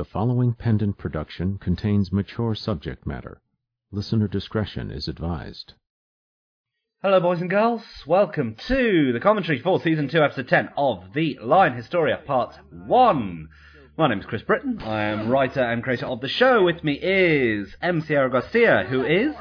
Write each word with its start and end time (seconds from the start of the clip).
The 0.00 0.06
following 0.06 0.54
pendant 0.54 0.96
production 0.96 1.58
contains 1.58 2.10
mature 2.10 2.54
subject 2.54 3.06
matter. 3.06 3.42
Listener 3.92 4.28
discretion 4.28 4.90
is 4.90 5.08
advised. 5.08 5.74
Hello, 7.02 7.20
boys 7.20 7.42
and 7.42 7.50
girls. 7.50 7.82
Welcome 8.06 8.54
to 8.68 9.12
the 9.12 9.20
commentary 9.20 9.58
for 9.60 9.78
season 9.78 10.08
2, 10.08 10.22
episode 10.22 10.48
10 10.48 10.70
of 10.74 11.12
The 11.12 11.38
Line 11.42 11.74
Historia, 11.74 12.16
part 12.24 12.56
1. 12.70 13.48
My 13.98 14.08
name 14.08 14.20
is 14.20 14.24
Chris 14.24 14.40
Brittain. 14.40 14.80
I 14.80 15.02
am 15.02 15.28
writer 15.28 15.60
and 15.60 15.82
creator 15.82 16.06
of 16.06 16.22
the 16.22 16.28
show. 16.28 16.62
With 16.64 16.82
me 16.82 16.94
is 16.94 17.76
M. 17.82 18.00
Sieiro 18.00 18.32
Garcia, 18.32 18.86
who 18.88 19.04
is 19.04 19.34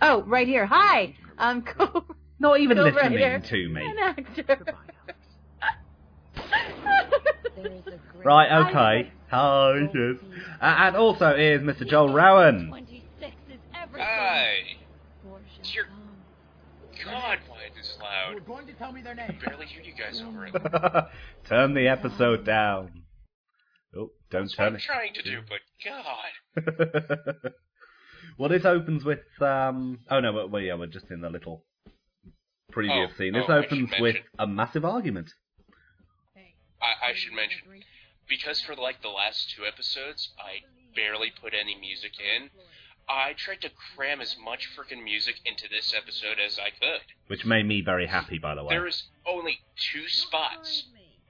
Oh, 0.00 0.22
right 0.22 0.48
here. 0.48 0.64
Hi, 0.64 1.14
um, 1.36 1.58
I'm 1.58 1.62
co 1.62 2.06
not 2.38 2.58
even 2.58 2.78
co-writer 2.78 3.10
listening 3.10 3.42
to 3.42 3.68
me. 3.68 3.82
and 3.84 3.98
actor. 4.18 4.74
Right, 8.24 8.52
okay. 8.68 9.10
Hi, 9.30 9.78
yes. 9.92 10.16
Uh, 10.60 10.64
and 10.64 10.96
also 10.96 11.30
is 11.30 11.60
Mr. 11.60 11.84
Joel 11.88 12.12
Rowan. 12.12 12.72
Hi. 13.94 14.54
Dear 15.64 15.86
God, 17.04 17.38
why 17.48 17.64
is 17.68 17.74
this 17.76 17.98
loud? 18.00 18.46
going 18.46 18.66
to 18.66 18.72
tell 18.74 18.92
me 18.92 19.02
their 19.02 19.12
I 19.14 19.36
barely 19.44 19.66
hear 19.66 19.82
you 19.82 19.92
guys 19.92 20.22
over 20.24 20.46
it. 20.46 20.54
Turn 21.48 21.74
the 21.74 21.88
episode 21.88 22.44
down. 22.46 23.02
Oh, 23.96 24.10
don't 24.30 24.42
That's 24.42 24.56
what 24.56 24.64
turn 24.64 24.68
I'm 24.68 24.76
it. 24.76 24.82
trying 24.82 25.14
to 25.14 25.22
do, 25.22 25.40
but 25.48 25.60
God. 26.64 27.52
well, 28.38 28.48
this 28.48 28.64
opens 28.64 29.04
with 29.04 29.18
um. 29.40 29.98
Oh 30.10 30.20
no, 30.20 30.32
well, 30.32 30.48
well, 30.48 30.62
yeah, 30.62 30.74
we're 30.74 30.86
just 30.86 31.10
in 31.10 31.20
the 31.22 31.28
little 31.30 31.64
previous 32.70 33.10
Oh, 33.12 33.18
scene. 33.18 33.32
This 33.34 33.44
oh, 33.48 33.52
I 33.52 33.62
should 33.62 33.72
opens 33.72 33.90
with 34.00 34.14
mention- 34.14 34.22
a 34.38 34.46
massive 34.46 34.84
argument. 34.84 35.30
I, 36.82 37.10
I 37.10 37.14
should 37.14 37.32
mention, 37.32 37.62
because 38.28 38.60
for 38.60 38.74
like 38.74 39.02
the 39.02 39.08
last 39.08 39.50
two 39.50 39.64
episodes, 39.64 40.30
I 40.38 40.62
barely 40.94 41.30
put 41.30 41.54
any 41.54 41.74
music 41.78 42.12
in. 42.18 42.50
I 43.08 43.32
tried 43.32 43.60
to 43.62 43.70
cram 43.94 44.20
as 44.20 44.36
much 44.42 44.68
freaking 44.76 45.02
music 45.02 45.36
into 45.44 45.68
this 45.68 45.92
episode 45.96 46.38
as 46.44 46.58
I 46.58 46.70
could. 46.70 47.02
Which 47.26 47.44
made 47.44 47.66
me 47.66 47.82
very 47.82 48.06
happy, 48.06 48.38
by 48.38 48.54
the 48.54 48.62
way. 48.62 48.74
There 48.74 48.86
is 48.86 49.04
only 49.26 49.60
two 49.76 50.08
spots 50.08 50.84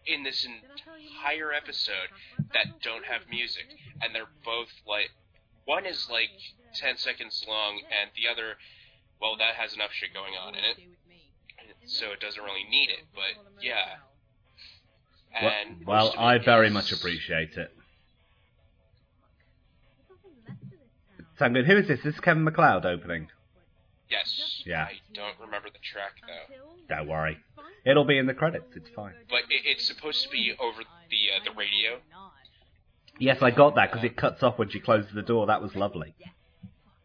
in 0.07 0.23
this 0.23 0.45
entire 0.47 1.53
episode 1.53 2.11
that 2.53 2.81
don't 2.83 3.05
have 3.05 3.23
music, 3.31 3.67
and 4.01 4.15
they're 4.15 4.33
both 4.45 4.69
like 4.87 5.11
one 5.65 5.87
is 5.87 6.09
like 6.11 6.31
ten 6.75 6.97
seconds 6.97 7.45
long, 7.49 7.81
and 7.91 8.11
the 8.17 8.31
other, 8.31 8.57
well, 9.21 9.37
that 9.39 9.55
has 9.55 9.75
enough 9.75 9.93
shit 9.93 10.13
going 10.13 10.35
on 10.35 10.55
in 10.55 10.65
it, 10.65 10.79
so 11.87 12.11
it 12.11 12.21
doesn't 12.21 12.43
really 12.43 12.65
need 12.69 12.91
it. 12.91 13.05
But 13.15 13.63
yeah, 13.63 14.03
and 15.41 15.87
well 15.87 16.07
most 16.07 16.15
of 16.15 16.21
I 16.21 16.39
very 16.39 16.71
much 16.71 16.93
appreciate 16.93 17.57
it. 17.57 17.73
Sound 21.39 21.55
good. 21.55 21.67
Who 21.67 21.77
is 21.79 21.89
this? 21.89 22.01
This 22.05 22.15
is 22.15 22.21
Kevin 22.21 22.45
MacLeod 22.45 22.85
opening. 22.87 23.29
Yes. 24.11 24.63
Yeah. 24.67 24.85
I 24.85 24.93
don't 25.15 25.35
remember 25.41 25.69
the 25.73 25.79
track 25.83 26.13
though, 26.27 26.95
Don't 26.97 27.09
worry. 27.09 27.39
It'll 27.85 28.05
be 28.05 28.19
in 28.19 28.27
the 28.27 28.35
credits. 28.35 28.77
It's 28.77 28.91
fine. 28.95 29.15
but 29.29 29.41
it, 29.49 29.63
it's 29.65 29.85
supposed 29.87 30.23
to 30.25 30.29
be 30.29 30.53
over 30.61 30.83
the 31.11 31.17
uh, 31.35 31.45
the 31.45 31.57
radio. 31.59 31.99
Yes, 33.19 33.39
I 33.43 33.51
got 33.51 33.75
that 33.77 33.91
because 33.91 34.05
it 34.05 34.17
cuts 34.17 34.43
off 34.43 34.59
when 34.59 34.69
she 34.69 34.81
closes 34.81 35.11
the 35.15 35.23
door. 35.23 35.47
That 35.47 35.63
was 35.63 35.75
lovely. 35.75 36.15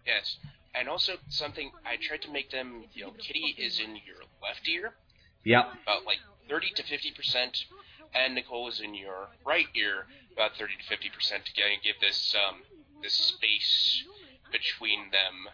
Yes. 0.06 0.38
And 0.76 0.88
also 0.88 1.14
something 1.30 1.72
I 1.86 1.96
tried 2.00 2.22
to 2.24 2.32
make 2.32 2.52
them. 2.52 2.84
You 2.94 3.06
know, 3.06 3.12
Kitty 3.18 3.56
is 3.58 3.80
in 3.80 3.92
your 4.06 4.18
left 4.44 4.68
ear. 4.68 4.94
Yep. 5.46 5.66
about 5.84 6.06
like 6.06 6.18
30 6.50 6.68
to 6.76 6.84
50 6.84 7.12
percent, 7.12 7.58
and 8.14 8.36
Nicole 8.36 8.68
is 8.70 8.80
in 8.80 8.94
your 8.96 9.28
right 9.46 9.68
ear, 9.76 10.06
about 10.34 10.52
30 10.58 10.74
to 10.78 10.84
50 10.88 11.10
percent, 11.10 11.46
to 11.46 11.52
give 11.54 11.96
this 12.02 12.36
um 12.36 12.62
this 13.04 13.14
space 13.14 14.04
between 14.52 15.12
them. 15.12 15.48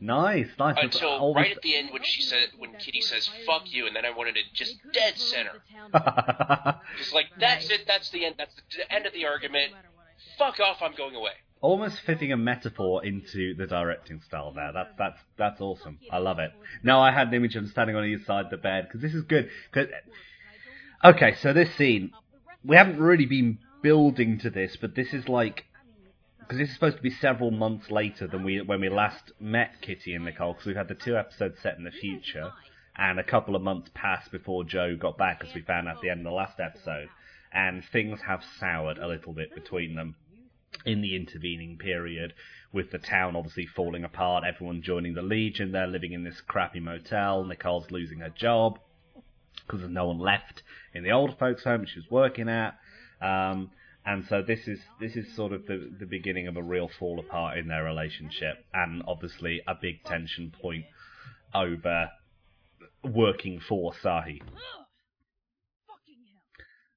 Nice, 0.00 0.48
nice. 0.58 0.76
Until 0.82 1.32
right 1.34 1.52
at 1.56 1.62
the 1.62 1.76
end 1.76 1.90
when 1.92 2.02
she 2.02 2.22
said 2.22 2.48
when 2.58 2.72
Kitty 2.74 3.00
says 3.00 3.28
"fuck 3.46 3.72
you," 3.72 3.86
and 3.86 3.94
then 3.94 4.04
I 4.04 4.10
wanted 4.10 4.36
it 4.36 4.46
just 4.52 4.76
dead 4.92 5.16
center, 5.16 5.62
just 6.98 7.12
like 7.14 7.26
that's 7.38 7.70
it, 7.70 7.82
that's 7.86 8.10
the 8.10 8.24
end, 8.24 8.34
that's 8.38 8.54
the 8.76 8.92
end 8.92 9.06
of 9.06 9.12
the 9.12 9.26
argument. 9.26 9.72
Fuck 10.38 10.58
off, 10.60 10.78
I'm 10.82 10.94
going 10.94 11.14
away. 11.14 11.32
almost 11.60 12.00
fitting 12.00 12.32
a 12.32 12.36
metaphor 12.36 13.04
into 13.04 13.54
the 13.54 13.66
directing 13.66 14.20
style 14.22 14.52
there. 14.52 14.72
That's 14.72 14.90
that's 14.98 15.20
that's 15.36 15.60
awesome. 15.60 15.98
I 16.10 16.18
love 16.18 16.38
it. 16.40 16.50
Now 16.82 17.00
I 17.00 17.12
had 17.12 17.28
an 17.28 17.34
image 17.34 17.54
of 17.54 17.62
him 17.64 17.68
standing 17.70 17.94
on 17.94 18.04
either 18.04 18.24
side 18.24 18.46
of 18.46 18.50
the 18.50 18.56
bed 18.56 18.86
because 18.88 19.02
this 19.02 19.14
is 19.14 19.22
good. 19.22 19.50
'Cause- 19.72 19.86
okay, 21.04 21.34
so 21.34 21.52
this 21.52 21.74
scene 21.74 22.12
we 22.64 22.76
haven't 22.76 23.00
really 23.00 23.26
been 23.26 23.58
building 23.82 24.38
to 24.38 24.50
this, 24.50 24.76
but 24.76 24.94
this 24.94 25.12
is 25.12 25.28
like 25.28 25.64
because 26.38 26.58
this 26.58 26.68
is 26.68 26.74
supposed 26.74 26.96
to 26.96 27.02
be 27.02 27.10
several 27.10 27.50
months 27.50 27.90
later 27.90 28.26
than 28.26 28.44
we 28.44 28.60
when 28.60 28.80
we 28.80 28.88
last 28.88 29.32
met 29.40 29.80
Kitty 29.80 30.14
and 30.14 30.24
Nicole 30.24 30.52
because 30.52 30.66
we've 30.66 30.76
had 30.76 30.88
the 30.88 30.94
two 30.94 31.16
episodes 31.16 31.60
set 31.60 31.78
in 31.78 31.84
the 31.84 31.90
future 31.90 32.52
and 32.96 33.18
a 33.18 33.24
couple 33.24 33.56
of 33.56 33.62
months 33.62 33.90
passed 33.94 34.30
before 34.30 34.64
Joe 34.64 34.96
got 34.96 35.16
back 35.16 35.42
as 35.46 35.54
we 35.54 35.62
found 35.62 35.88
out 35.88 35.96
at 35.96 36.02
the 36.02 36.10
end 36.10 36.20
of 36.20 36.24
the 36.24 36.30
last 36.30 36.60
episode 36.60 37.08
and 37.52 37.84
things 37.84 38.20
have 38.26 38.44
soured 38.58 38.98
a 38.98 39.06
little 39.06 39.32
bit 39.32 39.54
between 39.54 39.94
them 39.94 40.14
in 40.84 41.00
the 41.00 41.16
intervening 41.16 41.78
period 41.78 42.34
with 42.72 42.90
the 42.90 42.98
town 42.98 43.36
obviously 43.36 43.66
falling 43.66 44.04
apart, 44.04 44.44
everyone 44.44 44.82
joining 44.82 45.14
the 45.14 45.22
Legion, 45.22 45.72
they're 45.72 45.86
living 45.86 46.12
in 46.12 46.24
this 46.24 46.40
crappy 46.40 46.80
motel, 46.80 47.44
Nicole's 47.44 47.90
losing 47.90 48.20
her 48.20 48.30
job 48.30 48.78
because 49.66 49.80
there's 49.80 49.92
no 49.92 50.08
one 50.08 50.18
left 50.18 50.62
in 50.94 51.04
the 51.04 51.12
old 51.12 51.38
folks 51.38 51.64
home 51.64 51.86
she 51.86 51.98
was 51.98 52.10
working 52.10 52.48
at. 52.48 52.78
Um, 53.20 53.70
and 54.04 54.24
so 54.28 54.42
this 54.42 54.66
is 54.66 54.80
this 55.00 55.14
is 55.14 55.32
sort 55.36 55.52
of 55.52 55.66
the 55.66 55.90
the 55.98 56.06
beginning 56.06 56.48
of 56.48 56.56
a 56.56 56.62
real 56.62 56.88
fall 56.98 57.20
apart 57.20 57.56
in 57.58 57.68
their 57.68 57.84
relationship, 57.84 58.64
and 58.74 59.02
obviously 59.06 59.60
a 59.66 59.74
big 59.80 60.02
tension 60.04 60.52
point 60.60 60.84
over 61.54 62.10
working 63.04 63.60
for 63.60 63.92
Sahi. 64.02 64.40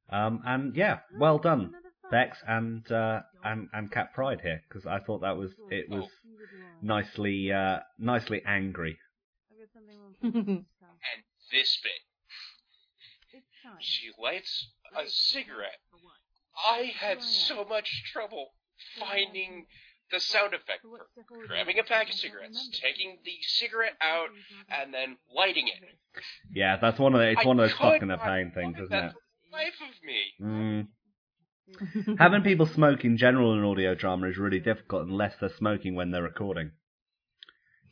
Um, 0.09 0.41
and 0.45 0.75
yeah, 0.75 0.99
well 1.19 1.37
done, 1.37 1.73
Bex 2.09 2.37
and 2.47 2.89
uh, 2.91 3.21
and 3.43 3.69
and 3.73 3.91
Cat 3.91 4.13
Pride 4.13 4.41
here 4.41 4.61
because 4.67 4.85
I 4.87 4.99
thought 4.99 5.21
that 5.21 5.37
was 5.37 5.51
it 5.69 5.89
was 5.89 6.09
nicely 6.81 7.51
uh, 7.51 7.79
nicely 7.99 8.41
angry. 8.45 8.97
And 11.05 11.23
this 11.51 11.77
bit, 11.83 12.01
she 13.79 14.11
lights 14.21 14.67
a 14.97 15.07
cigarette. 15.07 15.79
I 16.55 16.93
had 16.97 17.21
so 17.21 17.65
much 17.65 18.03
trouble 18.13 18.47
finding 18.99 19.65
the 20.11 20.19
sound 20.19 20.53
effect 20.53 20.81
for 20.83 21.47
grabbing 21.47 21.79
a 21.79 21.83
pack 21.83 22.09
of 22.09 22.15
cigarettes, 22.15 22.69
taking 22.81 23.17
the 23.25 23.37
cigarette 23.41 23.97
out, 24.01 24.29
and 24.69 24.93
then 24.93 25.17
lighting 25.35 25.67
it. 25.67 25.73
Yeah, 26.53 26.77
that's 26.81 26.99
one 26.99 27.13
of 27.13 27.19
the, 27.19 27.31
it's 27.31 27.41
I 27.43 27.47
one 27.47 27.59
of 27.59 27.63
those 27.63 27.73
could 27.73 27.93
fucking 27.93 28.03
a 28.03 28.17
not 28.17 28.23
pain 28.23 28.51
things, 28.53 28.77
isn't 28.79 28.93
it? 28.93 29.13
Life 29.51 29.73
of 29.81 30.03
me. 30.03 30.87
Mm. 32.07 32.17
Having 32.19 32.43
people 32.43 32.67
smoke 32.67 33.03
in 33.03 33.17
general 33.17 33.57
in 33.57 33.63
audio 33.63 33.95
drama 33.95 34.27
is 34.27 34.37
really 34.37 34.59
difficult 34.59 35.07
unless 35.07 35.33
they're 35.39 35.49
smoking 35.57 35.95
when 35.95 36.11
they're 36.11 36.21
recording. 36.21 36.71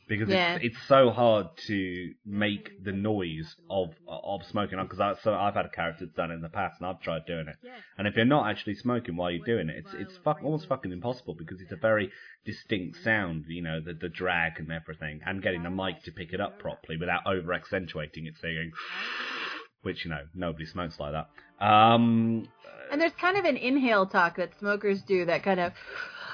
Because 0.06 0.28
Yeah. 0.28 0.56
it's, 0.56 0.64
it's 0.64 0.86
so 0.86 1.10
hard 1.10 1.46
to 1.66 2.12
make 2.26 2.72
the 2.82 2.92
noise 2.92 3.56
of 3.70 3.94
of 4.06 4.44
smoking. 4.44 4.78
Because 4.82 5.00
I, 5.00 5.14
so 5.22 5.34
I've 5.34 5.54
had 5.54 5.66
a 5.66 5.70
character 5.70 6.04
that's 6.04 6.16
done 6.16 6.30
it 6.30 6.34
in 6.34 6.40
the 6.42 6.48
past, 6.48 6.80
and 6.80 6.88
I've 6.88 7.00
tried 7.00 7.26
doing 7.26 7.48
it. 7.48 7.56
And 7.96 8.06
if 8.06 8.16
you're 8.16 8.24
not 8.24 8.50
actually 8.50 8.74
smoking 8.74 9.16
while 9.16 9.30
you're 9.30 9.44
doing 9.44 9.68
it, 9.68 9.76
it's 9.78 9.94
it's 9.94 10.16
fuck, 10.24 10.42
almost 10.42 10.68
fucking 10.68 10.92
impossible 10.92 11.34
because 11.34 11.60
it's 11.60 11.72
a 11.72 11.76
very 11.76 12.10
distinct 12.44 12.98
sound. 13.02 13.44
You 13.48 13.62
know, 13.62 13.80
the 13.80 13.94
the 13.94 14.08
drag 14.08 14.58
and 14.58 14.70
everything, 14.70 15.20
and 15.24 15.42
getting 15.42 15.62
the 15.62 15.70
mic 15.70 16.02
to 16.04 16.12
pick 16.12 16.32
it 16.32 16.40
up 16.40 16.58
properly 16.58 16.98
without 16.98 17.26
over 17.26 17.52
accentuating 17.52 18.26
it, 18.26 18.34
singing. 18.40 18.72
Which 19.82 20.04
you 20.04 20.10
know 20.10 20.22
nobody 20.34 20.64
smokes 20.64 20.98
like 20.98 21.12
that. 21.12 21.28
Um, 21.64 22.48
and 22.90 23.00
there's 23.00 23.12
kind 23.12 23.36
of 23.36 23.44
an 23.44 23.56
inhale 23.56 24.06
talk 24.06 24.36
that 24.36 24.58
smokers 24.58 25.02
do 25.02 25.26
that 25.26 25.42
kind 25.42 25.60
of, 25.60 25.72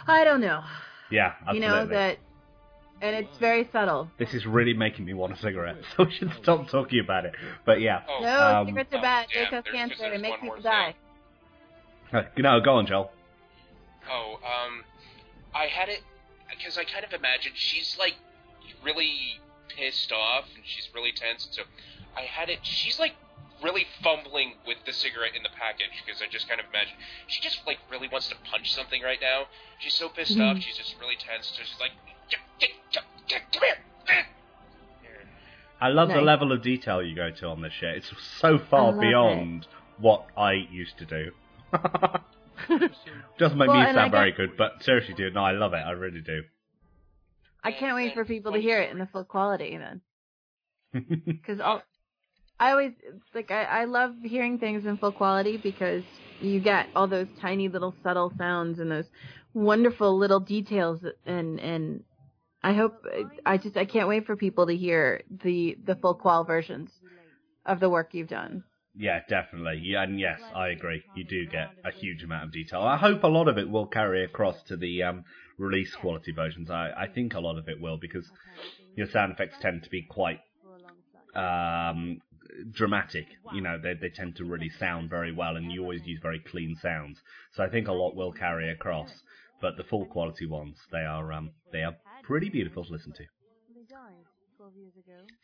I 0.06 0.24
don't 0.24 0.40
know, 0.40 0.62
yeah, 1.10 1.32
absolutely. 1.46 1.60
you 1.60 1.66
know 1.66 1.86
that, 1.86 2.18
and 3.02 3.16
it's 3.16 3.38
very 3.38 3.68
subtle. 3.72 4.10
This 4.18 4.34
is 4.34 4.46
really 4.46 4.74
making 4.74 5.04
me 5.04 5.14
want 5.14 5.32
a 5.32 5.36
cigarette, 5.36 5.76
so 5.96 6.04
we 6.04 6.12
should 6.12 6.32
stop 6.42 6.68
talking 6.68 7.00
about 7.00 7.24
it. 7.24 7.34
But 7.64 7.80
yeah, 7.80 8.02
Oh, 8.08 8.20
No, 8.22 8.38
Um, 8.60 8.66
cigarettes 8.66 8.94
are 8.94 9.02
bad. 9.02 9.26
They 9.34 9.46
cause 9.46 9.64
cancer. 9.72 10.10
They 10.10 10.18
make 10.18 10.40
people 10.40 10.60
die. 10.60 10.94
Uh, 12.12 12.22
no, 12.38 12.60
go 12.60 12.74
on, 12.74 12.86
Joel. 12.86 13.10
Oh, 14.10 14.34
um, 14.44 14.82
I 15.54 15.66
had 15.66 15.88
it 15.88 16.02
because 16.50 16.76
I 16.76 16.84
kind 16.84 17.04
of 17.04 17.12
imagined 17.12 17.54
she's 17.56 17.96
like 17.98 18.14
really 18.84 19.40
pissed 19.68 20.10
off 20.12 20.44
and 20.56 20.64
she's 20.66 20.88
really 20.94 21.12
tense. 21.12 21.46
So 21.52 21.62
I 22.16 22.22
had 22.22 22.48
it. 22.50 22.58
She's 22.62 22.98
like 22.98 23.14
really 23.62 23.86
fumbling 24.02 24.54
with 24.66 24.78
the 24.86 24.92
cigarette 24.92 25.36
in 25.36 25.42
the 25.42 25.50
package 25.54 25.92
because 26.04 26.20
I 26.22 26.26
just 26.26 26.48
kind 26.48 26.60
of 26.60 26.66
imagine 26.70 26.94
she 27.28 27.40
just 27.42 27.60
like 27.66 27.78
really 27.90 28.08
wants 28.08 28.28
to 28.30 28.34
punch 28.50 28.72
something 28.74 29.02
right 29.02 29.20
now. 29.20 29.44
She's 29.78 29.94
so 29.94 30.08
pissed 30.08 30.36
Mhm. 30.36 30.56
off. 30.56 30.62
She's 30.62 30.76
just 30.76 30.96
really 30.98 31.16
tense. 31.16 31.46
So 31.54 31.62
she's 31.62 31.78
like, 31.78 31.92
"Get- 32.30 32.40
get- 32.58 32.70
get- 32.92 33.02
get- 33.28 33.52
"Come 33.52 33.62
here." 33.62 33.76
I 35.80 35.88
love 35.88 36.08
the 36.08 36.20
level 36.20 36.52
of 36.52 36.62
detail 36.62 37.02
you 37.02 37.14
go 37.14 37.30
to 37.30 37.46
on 37.48 37.62
this 37.62 37.72
shit. 37.72 37.96
It's 37.96 38.12
so 38.40 38.58
far 38.58 38.92
love 38.92 39.00
beyond 39.00 39.66
what 39.98 40.26
I 40.36 40.52
used 40.52 40.98
to 40.98 41.06
do. 41.06 41.32
Doesn't 43.38 43.58
make 43.58 43.68
Well, 43.68 43.80
me 43.80 43.92
sound 43.92 44.10
very 44.12 44.32
good, 44.32 44.56
but 44.56 44.82
seriously, 44.82 45.14
dude, 45.14 45.34
no, 45.34 45.42
I 45.42 45.52
love 45.52 45.72
it. 45.72 45.78
I 45.78 45.92
really 45.92 46.20
do. 46.20 46.42
I 47.62 47.72
can't 47.72 47.94
wait 47.94 48.14
for 48.14 48.24
people 48.24 48.52
to 48.52 48.60
hear 48.60 48.80
it 48.80 48.90
in 48.90 48.98
the 48.98 49.06
full 49.06 49.24
quality 49.24 49.76
then. 49.76 50.00
Because 51.26 51.60
I 51.60 52.72
always 52.72 52.92
like 53.34 53.50
I, 53.50 53.62
I 53.64 53.84
love 53.84 54.12
hearing 54.22 54.58
things 54.58 54.84
in 54.84 54.98
full 54.98 55.12
quality 55.12 55.56
because 55.56 56.02
you 56.42 56.60
get 56.60 56.88
all 56.94 57.06
those 57.06 57.28
tiny 57.40 57.68
little 57.68 57.94
subtle 58.02 58.32
sounds 58.36 58.78
and 58.78 58.90
those 58.90 59.06
wonderful 59.54 60.18
little 60.18 60.40
details 60.40 61.00
and 61.24 61.58
and 61.60 62.02
I 62.62 62.72
hope 62.74 63.04
I 63.46 63.56
just 63.56 63.76
I 63.76 63.84
can't 63.84 64.08
wait 64.08 64.26
for 64.26 64.36
people 64.36 64.66
to 64.66 64.76
hear 64.76 65.22
the 65.30 65.76
the 65.84 65.94
full 65.96 66.14
qual 66.14 66.44
versions 66.44 66.90
of 67.64 67.80
the 67.80 67.88
work 67.90 68.14
you've 68.14 68.28
done. 68.28 68.64
Yeah, 68.94 69.20
definitely. 69.28 69.80
Yeah, 69.84 70.02
and 70.02 70.18
yes, 70.18 70.40
I 70.54 70.68
agree. 70.68 71.02
You 71.14 71.24
do 71.24 71.46
get 71.46 71.70
a 71.84 71.90
huge 71.90 72.22
amount 72.22 72.44
of 72.44 72.52
detail. 72.52 72.80
I 72.82 72.96
hope 72.96 73.22
a 73.22 73.28
lot 73.28 73.48
of 73.48 73.56
it 73.56 73.70
will 73.70 73.86
carry 73.86 74.24
across 74.24 74.62
to 74.64 74.76
the 74.76 75.02
um, 75.04 75.24
release 75.58 75.94
quality 75.94 76.32
versions. 76.32 76.70
I, 76.70 76.90
I 76.96 77.06
think 77.06 77.34
a 77.34 77.40
lot 77.40 77.56
of 77.56 77.68
it 77.68 77.80
will 77.80 77.96
because 77.98 78.28
your 78.96 79.06
sound 79.06 79.32
effects 79.32 79.56
tend 79.60 79.84
to 79.84 79.90
be 79.90 80.02
quite 80.02 80.40
um, 81.34 82.20
dramatic. 82.72 83.26
You 83.48 83.62
know, 83.62 83.78
they 83.78 83.94
they 83.94 84.10
tend 84.10 84.36
to 84.36 84.44
really 84.44 84.70
sound 84.70 85.08
very 85.10 85.32
well, 85.32 85.56
and 85.56 85.70
you 85.70 85.82
always 85.82 86.06
use 86.06 86.20
very 86.22 86.40
clean 86.40 86.76
sounds. 86.76 87.18
So 87.54 87.62
I 87.62 87.68
think 87.68 87.88
a 87.88 87.92
lot 87.92 88.16
will 88.16 88.32
carry 88.32 88.70
across. 88.70 89.10
But 89.60 89.76
the 89.76 89.84
full 89.84 90.06
quality 90.06 90.46
ones, 90.46 90.78
they 90.90 91.04
are 91.04 91.32
um, 91.32 91.52
they 91.70 91.82
are 91.82 91.96
pretty 92.30 92.48
beautiful 92.48 92.84
to 92.84 92.92
listen 92.92 93.12
to. 93.12 93.24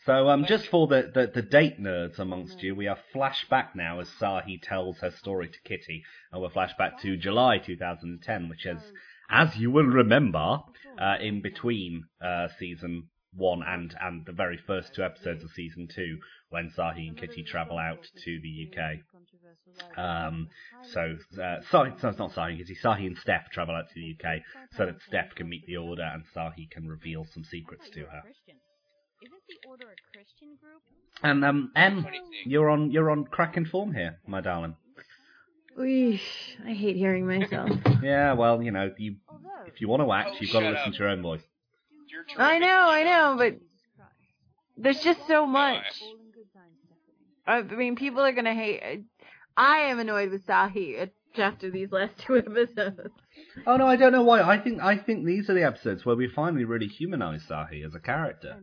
So 0.04 0.28
um, 0.28 0.44
just 0.44 0.68
for 0.68 0.86
the, 0.86 1.10
the, 1.12 1.26
the 1.34 1.42
date 1.42 1.80
nerds 1.80 2.20
amongst 2.20 2.62
you, 2.62 2.76
we 2.76 2.86
are 2.86 2.98
flashback 3.12 3.74
now 3.74 3.98
as 3.98 4.08
Sahi 4.20 4.62
tells 4.62 4.98
her 4.98 5.10
story 5.10 5.48
to 5.48 5.58
Kitty, 5.64 6.04
and 6.30 6.40
we're 6.40 6.48
flashback 6.48 7.00
to 7.02 7.16
July 7.16 7.58
2010, 7.58 8.48
which 8.48 8.66
is, 8.66 8.80
as 9.28 9.56
you 9.56 9.72
will 9.72 9.86
remember, 9.86 10.60
uh, 10.96 11.16
in 11.20 11.42
between 11.42 12.04
uh, 12.24 12.46
season 12.56 13.08
one 13.36 13.62
and 13.66 13.94
and 14.00 14.24
the 14.26 14.32
very 14.32 14.58
first 14.66 14.94
two 14.94 15.02
episodes 15.02 15.44
of 15.44 15.50
season 15.50 15.88
two, 15.94 16.18
when 16.50 16.70
Sahi 16.76 17.08
and 17.08 17.16
Kitty 17.16 17.42
travel 17.44 17.78
out 17.78 18.02
to 18.24 18.40
the 18.40 18.68
UK. 18.70 18.98
Um, 19.98 20.48
so, 20.92 21.16
uh, 21.42 21.56
sorry, 21.70 21.92
so 22.00 22.08
it's 22.08 22.18
not 22.18 22.32
Sahi 22.32 22.50
and 22.50 22.58
Kitty, 22.58 22.76
Sahi 22.82 23.06
and 23.06 23.18
Steph 23.18 23.50
travel 23.50 23.74
out 23.74 23.88
to 23.88 23.94
the 23.94 24.16
UK 24.18 24.40
so 24.76 24.86
that 24.86 24.96
Steph 25.06 25.34
can 25.34 25.48
meet 25.48 25.66
the 25.66 25.76
Order 25.76 26.02
and 26.02 26.24
Sahi 26.34 26.70
can 26.70 26.88
reveal 26.88 27.26
some 27.32 27.44
secrets 27.44 27.88
to 27.90 28.00
her. 28.00 28.22
Isn't 29.22 29.42
the 29.48 29.68
Order 29.68 29.86
a 29.86 30.16
Christian 30.16 30.56
group? 30.60 30.82
And 31.22 31.44
um, 31.44 31.72
M, 31.74 32.06
you're 32.44 32.68
on 32.70 32.90
you're 32.90 33.10
on 33.10 33.24
cracking 33.24 33.64
form 33.64 33.92
here, 33.94 34.18
my 34.26 34.40
darling. 34.40 34.76
Weesh, 35.78 36.20
I 36.64 36.72
hate 36.72 36.96
hearing 36.96 37.26
myself. 37.26 37.70
Yeah, 38.02 38.34
well, 38.34 38.62
you 38.62 38.70
know, 38.70 38.92
you 38.98 39.16
if 39.66 39.80
you 39.80 39.88
want 39.88 40.02
to 40.02 40.12
act, 40.12 40.30
Oh, 40.32 40.36
you've 40.40 40.52
got 40.52 40.60
to 40.60 40.68
listen 40.70 40.88
up. 40.88 40.92
to 40.92 40.98
your 40.98 41.08
own 41.08 41.22
voice. 41.22 41.40
You're 42.08 42.24
I 42.38 42.58
know, 42.58 42.88
I 42.88 43.02
know, 43.02 43.34
but 43.38 43.56
there's 44.76 45.00
just 45.00 45.26
so 45.26 45.46
much. 45.46 45.84
all 46.02 46.16
in 46.16 46.30
good 46.32 46.52
time, 46.52 46.70
Stephanie. 47.44 47.72
I 47.74 47.76
mean, 47.76 47.96
people 47.96 48.20
are 48.20 48.32
gonna 48.32 48.54
hate. 48.54 49.04
I 49.56 49.78
am 49.90 49.98
annoyed 49.98 50.30
with 50.30 50.46
Sahi 50.46 51.10
after 51.38 51.70
these 51.70 51.90
last 51.90 52.18
two 52.18 52.36
episodes. 52.36 53.10
Oh 53.66 53.76
no, 53.76 53.86
I 53.86 53.96
don't 53.96 54.12
know 54.12 54.22
why. 54.22 54.42
I 54.42 54.58
think 54.58 54.80
I 54.80 54.96
think 54.96 55.24
these 55.24 55.48
are 55.48 55.54
the 55.54 55.64
episodes 55.64 56.04
where 56.04 56.16
we 56.16 56.28
finally 56.28 56.64
really 56.64 56.88
humanize 56.88 57.42
Sahi 57.48 57.84
as 57.84 57.94
a 57.94 58.00
character. 58.00 58.58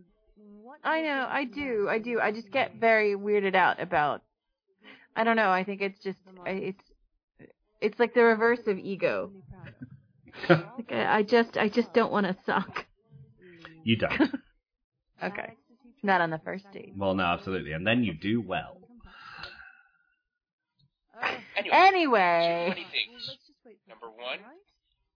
I 0.84 1.02
know, 1.02 1.28
I 1.30 1.46
do, 1.46 1.88
I 1.90 2.00
do. 2.00 2.20
I 2.20 2.32
just 2.32 2.52
get 2.52 2.76
very 2.80 3.16
weirded 3.16 3.56
out 3.56 3.82
about. 3.82 4.22
I 5.16 5.24
don't 5.24 5.36
know. 5.36 5.50
I 5.50 5.64
think 5.64 5.82
it's 5.82 6.00
just 6.04 6.20
it's 6.46 6.84
it's 7.82 8.00
like 8.00 8.14
the 8.14 8.24
reverse 8.24 8.68
of 8.68 8.78
ego. 8.78 9.32
Like 10.50 10.92
I, 10.92 11.18
I 11.18 11.24
just 11.24 11.58
I 11.58 11.70
just 11.70 11.94
don't 11.94 12.12
want 12.12 12.26
to 12.26 12.36
suck. 12.44 12.88
You 13.84 13.98
don't. 13.98 14.34
Okay, 15.24 15.56
not 16.02 16.20
on 16.20 16.32
the 16.32 16.40
first 16.44 16.66
date. 16.74 16.92
well, 16.98 17.14
no, 17.14 17.24
absolutely, 17.24 17.72
and 17.72 17.88
then 17.88 18.04
you 18.04 18.14
do 18.14 18.42
well. 18.42 18.78
Anyway, 21.56 21.72
Anyway, 21.72 22.66
funny 22.74 22.88
things. 22.92 23.30
Number 23.88 24.08
one, 24.10 24.40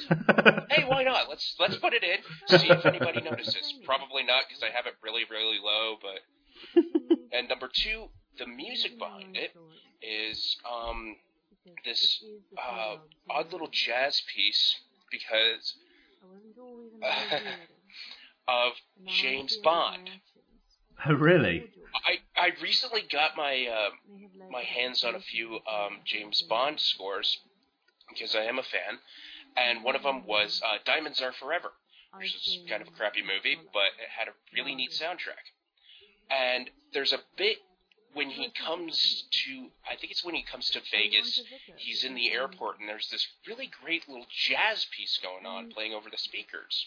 hey, 0.69 0.85
why 0.87 1.03
not? 1.03 1.29
Let's 1.29 1.55
let's 1.59 1.77
put 1.77 1.93
it 1.93 2.03
in. 2.03 2.59
See 2.59 2.69
if 2.69 2.85
anybody 2.85 3.21
notices. 3.25 3.73
Probably 3.85 4.23
not 4.23 4.43
because 4.47 4.63
I 4.63 4.75
have 4.75 4.85
it 4.85 4.95
really 5.03 5.23
really 5.29 5.59
low. 5.63 5.97
But 6.01 6.21
and 7.33 7.49
number 7.49 7.69
two, 7.73 8.09
the 8.37 8.47
music 8.47 8.97
behind 8.99 9.37
it 9.37 9.51
is 10.01 10.57
um 10.69 11.17
this 11.85 12.23
uh, 12.57 12.97
odd 13.29 13.51
little 13.51 13.69
jazz 13.71 14.21
piece 14.35 14.81
because 15.11 15.75
of 18.47 18.73
James 19.07 19.57
Bond. 19.57 20.09
oh, 21.05 21.13
really? 21.13 21.69
I 22.05 22.19
I 22.39 22.51
recently 22.61 23.03
got 23.11 23.37
my 23.37 23.67
uh, 23.67 23.89
my 24.49 24.63
hands 24.63 25.03
on 25.03 25.15
a 25.15 25.19
few 25.19 25.55
um, 25.55 25.99
James 26.05 26.41
Bond 26.43 26.79
scores 26.79 27.39
because 28.09 28.35
I 28.35 28.43
am 28.43 28.59
a 28.59 28.63
fan, 28.63 28.99
and 29.55 29.83
one 29.83 29.95
of 29.95 30.03
them 30.03 30.25
was 30.25 30.61
uh, 30.65 30.77
Diamonds 30.85 31.21
Are 31.21 31.33
Forever, 31.33 31.71
which 32.17 32.35
is 32.35 32.59
kind 32.69 32.81
of 32.81 32.87
a 32.87 32.91
crappy 32.91 33.21
movie, 33.21 33.57
but 33.73 33.93
it 34.01 34.09
had 34.17 34.27
a 34.27 34.31
really 34.55 34.75
neat 34.75 34.91
soundtrack. 34.91 35.53
And 36.29 36.69
there's 36.93 37.13
a 37.13 37.19
bit 37.37 37.57
when 38.13 38.29
he 38.29 38.49
comes 38.51 39.25
to, 39.31 39.67
I 39.89 39.95
think 39.95 40.11
it's 40.11 40.23
when 40.23 40.35
he 40.35 40.43
comes 40.43 40.69
to 40.71 40.81
Vegas, 40.91 41.41
he's 41.77 42.03
in 42.03 42.13
the 42.15 42.31
airport, 42.31 42.79
and 42.79 42.87
there's 42.87 43.09
this 43.09 43.27
really 43.47 43.69
great 43.81 44.07
little 44.07 44.25
jazz 44.29 44.85
piece 44.95 45.19
going 45.21 45.45
on 45.45 45.71
playing 45.71 45.93
over 45.93 46.09
the 46.09 46.17
speakers. 46.17 46.85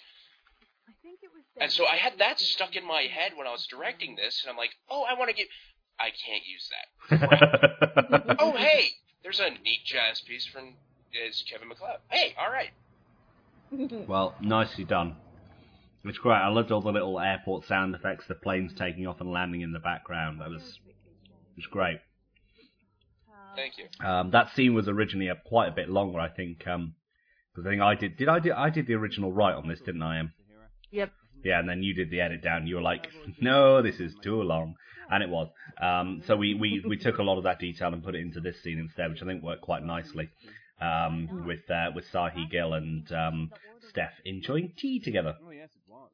And 1.58 1.72
so 1.72 1.86
I 1.86 1.96
had 1.96 2.18
that 2.18 2.38
stuck 2.38 2.76
in 2.76 2.86
my 2.86 3.02
head 3.02 3.32
when 3.36 3.46
I 3.46 3.52
was 3.52 3.66
directing 3.66 4.16
this, 4.16 4.42
and 4.42 4.50
I'm 4.50 4.56
like, 4.56 4.70
oh, 4.90 5.04
I 5.08 5.14
want 5.18 5.30
to 5.30 5.36
get. 5.36 5.46
I 5.98 6.10
can't 6.10 6.42
use 6.46 6.70
that. 7.08 8.36
oh, 8.38 8.52
hey, 8.52 8.90
there's 9.22 9.40
a 9.40 9.48
neat 9.48 9.80
jazz 9.86 10.20
piece 10.20 10.46
from 10.46 10.74
is 11.14 11.42
Kevin 11.50 11.68
MacLeod. 11.68 12.00
Hey, 12.08 12.34
all 12.38 12.50
right. 12.50 12.70
well, 14.08 14.34
nicely 14.40 14.84
done. 14.84 15.16
It's 16.04 16.18
great. 16.18 16.36
I 16.36 16.48
loved 16.48 16.70
all 16.70 16.82
the 16.82 16.92
little 16.92 17.18
airport 17.18 17.66
sound 17.66 17.94
effects, 17.94 18.26
the 18.28 18.34
planes 18.34 18.72
taking 18.78 19.06
off 19.06 19.20
and 19.20 19.32
landing 19.32 19.62
in 19.62 19.72
the 19.72 19.78
background. 19.78 20.40
That 20.40 20.50
was, 20.50 20.78
it 20.86 21.56
was 21.56 21.66
great. 21.66 21.98
Thank 23.56 23.78
you. 23.78 23.86
Um, 24.06 24.30
that 24.32 24.54
scene 24.54 24.74
was 24.74 24.86
originally 24.86 25.28
a, 25.28 25.34
quite 25.34 25.68
a 25.68 25.72
bit 25.72 25.88
longer, 25.88 26.20
I 26.20 26.28
think. 26.28 26.66
Um, 26.66 26.94
because 27.52 27.66
I 27.66 27.70
think 27.70 27.82
I 27.82 27.94
did. 27.94 28.16
Did 28.18 28.28
I 28.28 28.38
do? 28.38 28.52
I 28.52 28.68
did 28.68 28.86
the 28.86 28.94
original 28.94 29.32
right 29.32 29.54
on 29.54 29.66
this, 29.66 29.80
didn't 29.80 30.02
I? 30.02 30.18
Em? 30.18 30.34
Yep. 30.90 31.10
Yeah, 31.46 31.60
and 31.60 31.68
then 31.68 31.82
you 31.82 31.94
did 31.94 32.10
the 32.10 32.20
edit 32.20 32.42
down. 32.42 32.66
You 32.66 32.76
were 32.76 32.82
like, 32.92 33.04
"No, 33.40 33.80
this 33.82 34.00
is 34.00 34.12
too 34.22 34.42
long," 34.42 34.74
and 35.10 35.22
it 35.22 35.28
was. 35.30 35.48
Um, 35.80 36.22
so 36.26 36.36
we, 36.36 36.54
we, 36.54 36.82
we 36.86 36.96
took 36.96 37.18
a 37.18 37.22
lot 37.22 37.38
of 37.38 37.44
that 37.44 37.58
detail 37.60 37.92
and 37.94 38.02
put 38.02 38.14
it 38.16 38.20
into 38.20 38.40
this 38.40 38.60
scene 38.62 38.78
instead, 38.78 39.10
which 39.10 39.22
I 39.22 39.26
think 39.26 39.42
worked 39.42 39.62
quite 39.62 39.84
nicely. 39.84 40.28
Um, 40.80 41.44
with 41.46 41.70
uh, 41.70 41.90
with 41.94 42.04
Sahi 42.12 42.50
Gill 42.50 42.74
and 42.74 43.10
um, 43.12 43.50
Steph 43.88 44.12
enjoying 44.26 44.72
tea 44.76 45.00
together. 45.00 45.34
Oh, 45.42 45.50
yes, 45.50 45.70
it 45.74 45.82
was. 45.88 46.10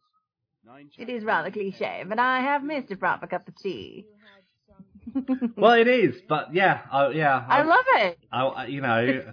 It 0.99 1.09
is 1.09 1.25
rather 1.25 1.51
cliche, 1.51 2.05
but 2.09 2.19
I 2.21 2.41
have 2.41 2.63
missed 2.63 2.91
a 2.93 2.97
proper 2.97 3.27
cup 3.27 3.49
of 3.49 3.57
tea. 3.57 4.07
Well, 5.57 5.73
it 5.73 5.89
is, 5.89 6.15
but 6.29 6.55
yeah, 6.55 6.83
I, 6.93 7.09
yeah. 7.11 7.45
I 7.49 7.63
love 7.63 7.85
it. 7.89 8.19
I, 8.31 8.43
I- 8.45 8.67
you 8.67 8.81
know, 8.81 9.25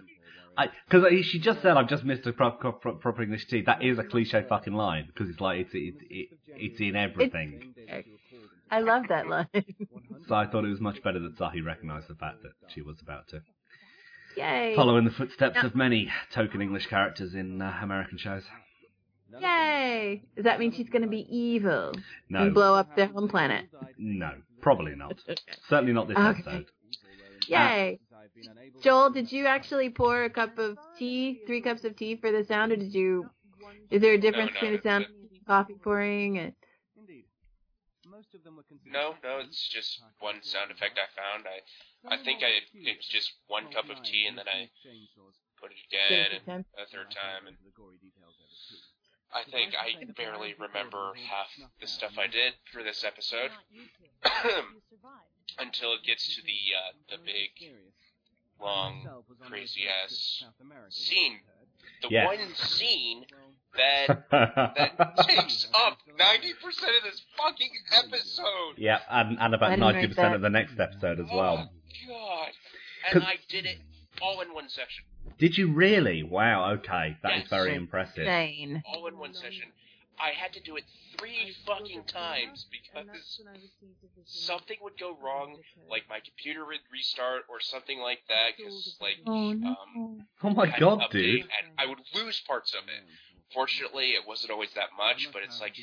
because 0.90 1.26
she 1.26 1.40
just 1.40 1.62
said 1.62 1.78
I've 1.78 1.88
just 1.90 2.04
missed 2.04 2.26
a 2.28 2.34
proper, 2.34 2.72
proper, 2.72 3.22
English 3.22 3.48
tea. 3.48 3.62
That 3.66 3.84
is 3.84 4.00
a 4.00 4.04
cliche 4.04 4.44
fucking 4.48 4.74
line 4.74 5.06
because 5.08 5.30
it's 5.30 5.40
like 5.40 5.60
it's 5.62 5.74
it, 5.74 5.96
it, 6.10 6.30
it's 6.48 6.80
in 6.80 6.96
everything. 6.96 7.74
I 8.72 8.82
love 8.82 9.04
that 9.10 9.28
line. 9.28 9.48
So 10.28 10.36
I 10.36 10.46
thought 10.46 10.64
it 10.64 10.70
was 10.70 10.80
much 10.82 11.02
better 11.02 11.18
that 11.20 11.38
Sahi 11.40 11.66
recognised 11.66 12.08
the 12.08 12.14
fact 12.14 12.44
that 12.44 12.52
she 12.68 12.82
was 12.84 12.98
about 13.02 13.28
to 13.30 13.42
Yay. 14.38 14.76
follow 14.76 14.98
in 14.98 15.06
the 15.06 15.12
footsteps 15.12 15.58
of 15.64 15.74
many 15.76 16.08
token 16.32 16.62
English 16.62 16.86
characters 16.86 17.34
in 17.34 17.60
uh, 17.62 17.80
American 17.82 18.20
shows. 18.20 18.44
Yay. 19.40 20.22
Does 20.36 20.46
that 20.46 20.60
mean 20.60 20.72
she's 20.72 20.90
going 20.90 21.02
to 21.02 21.08
be 21.08 21.26
evil 21.36 21.94
No, 22.30 22.44
and 22.44 22.54
blow 22.54 22.76
up 22.76 22.96
their 22.96 23.08
home 23.08 23.28
planet? 23.28 23.66
no, 23.98 24.34
probably 24.62 24.94
not. 24.96 25.18
Certainly 25.68 25.94
not 25.94 26.08
this 26.08 26.18
Okay. 26.18 26.40
episode. 26.42 26.66
Yay. 27.48 28.00
Joel, 28.82 29.10
did 29.12 29.32
you 29.32 29.46
actually 29.46 29.90
pour 29.90 30.24
a 30.24 30.30
cup 30.30 30.58
of 30.58 30.78
tea, 30.98 31.42
three 31.46 31.62
cups 31.62 31.84
of 31.84 31.96
tea 31.96 32.16
for 32.16 32.32
the 32.32 32.44
sound, 32.44 32.72
or 32.72 32.76
did 32.76 32.94
you? 32.94 33.30
Is 33.90 34.02
there 34.02 34.14
a 34.14 34.18
difference 34.18 34.52
no, 34.54 34.54
between 34.54 34.76
the 34.76 34.82
sound 34.82 35.06
and 35.06 35.46
coffee 35.48 35.76
pouring? 35.76 36.38
And, 36.38 36.54
Indeed. 36.98 37.26
Most 38.06 38.34
of 38.34 38.44
them 38.44 38.56
were 38.56 38.64
No, 38.86 39.16
no, 39.24 39.40
it's 39.40 39.68
just 39.70 40.02
one 40.20 40.42
sound 40.42 40.72
effect 40.72 40.98
I 40.98 41.08
found. 41.16 41.46
I 41.48 42.14
I 42.14 42.18
think 42.24 42.44
I 42.44 42.62
it's 42.74 43.08
just 43.08 43.34
one 43.48 43.72
cup 43.72 43.90
of 43.90 44.02
tea 44.04 44.26
and 44.28 44.38
then 44.38 44.48
I 44.48 44.70
put 45.60 45.72
it 45.72 45.78
again 45.88 46.42
and 46.48 46.66
a 46.78 46.86
third 46.88 47.12
time 47.12 47.48
and 47.48 47.58
I 49.32 49.44
think 49.44 49.74
I 49.76 49.94
barely 50.18 50.56
remember 50.58 51.14
half 51.30 51.50
the 51.80 51.88
stuff 51.88 52.18
I 52.18 52.28
did 52.28 52.54
for 52.72 52.84
this 52.84 53.04
episode. 53.04 53.52
Until 55.60 55.94
it 55.94 56.04
gets 56.06 56.36
to 56.36 56.42
the 56.42 56.60
uh, 56.74 56.92
the 57.10 57.18
big 57.26 57.52
long 58.62 59.08
crazy 59.48 59.82
ass 59.88 60.44
scene. 60.90 61.40
The 62.02 62.08
Yes. 62.12 62.28
one 62.28 62.56
scene 62.56 63.26
that 63.76 64.26
that 64.32 65.28
takes 65.28 65.68
up 65.74 65.98
ninety 66.18 66.54
percent 66.64 66.92
of 66.98 67.04
this 67.04 67.22
fucking 67.38 67.70
episode. 67.92 68.76
yeah, 68.78 69.00
and, 69.10 69.38
and 69.40 69.54
about 69.54 69.78
ninety 69.78 70.08
percent 70.08 70.34
of 70.36 70.42
the 70.42 70.50
next 70.50 70.80
episode 70.80 71.20
as 71.20 71.28
oh, 71.32 71.38
well. 71.38 71.70
Oh 71.70 72.08
god! 72.08 72.48
'Cause- 73.06 73.16
And 73.16 73.24
I 73.24 73.36
did 73.50 73.66
it 73.66 73.78
all 74.22 74.42
in 74.42 74.54
one 74.54 74.70
session. 74.70 75.04
Did 75.38 75.58
you 75.58 75.72
really? 75.72 76.24
Wow. 76.24 76.72
Okay, 76.74 77.18
that 77.24 77.34
is 77.34 77.42
Yes. 77.44 77.50
very 77.50 77.76
impressive. 77.76 78.20
Insane. 78.28 78.82
All 78.86 79.08
in 79.08 79.18
one 79.18 79.34
session. 79.34 79.72
I 80.20 80.32
had 80.36 80.54
to 80.54 80.60
do 80.60 80.76
it 80.76 80.84
three 81.18 81.56
fucking 81.66 82.04
times 82.06 82.66
because 82.70 83.08
something 84.26 84.78
would 84.82 84.98
go 85.00 85.18
wrong, 85.24 85.58
like 85.90 86.04
my 86.10 86.20
computer 86.20 86.66
would 86.66 86.80
restart 86.92 87.44
or 87.50 87.60
something 87.60 88.00
like 88.00 88.20
that, 88.28 88.58
because 88.58 88.98
like 89.02 89.18
Oh 89.26 89.54
no. 89.54 89.70
um, 89.70 90.28
Oh 90.44 90.50
my 90.50 90.74
god, 90.78 91.04
dude. 91.12 91.42
and 91.42 91.50
I 91.78 91.86
would 91.86 92.00
lose 92.14 92.42
parts 92.42 92.74
of 92.74 92.84
it. 92.88 93.04
Fortunately, 93.54 94.12
it 94.12 94.28
wasn't 94.28 94.52
always 94.52 94.72
that 94.76 94.90
much, 94.98 95.30
but 95.34 95.42
it's 95.44 95.60
like 95.60 95.76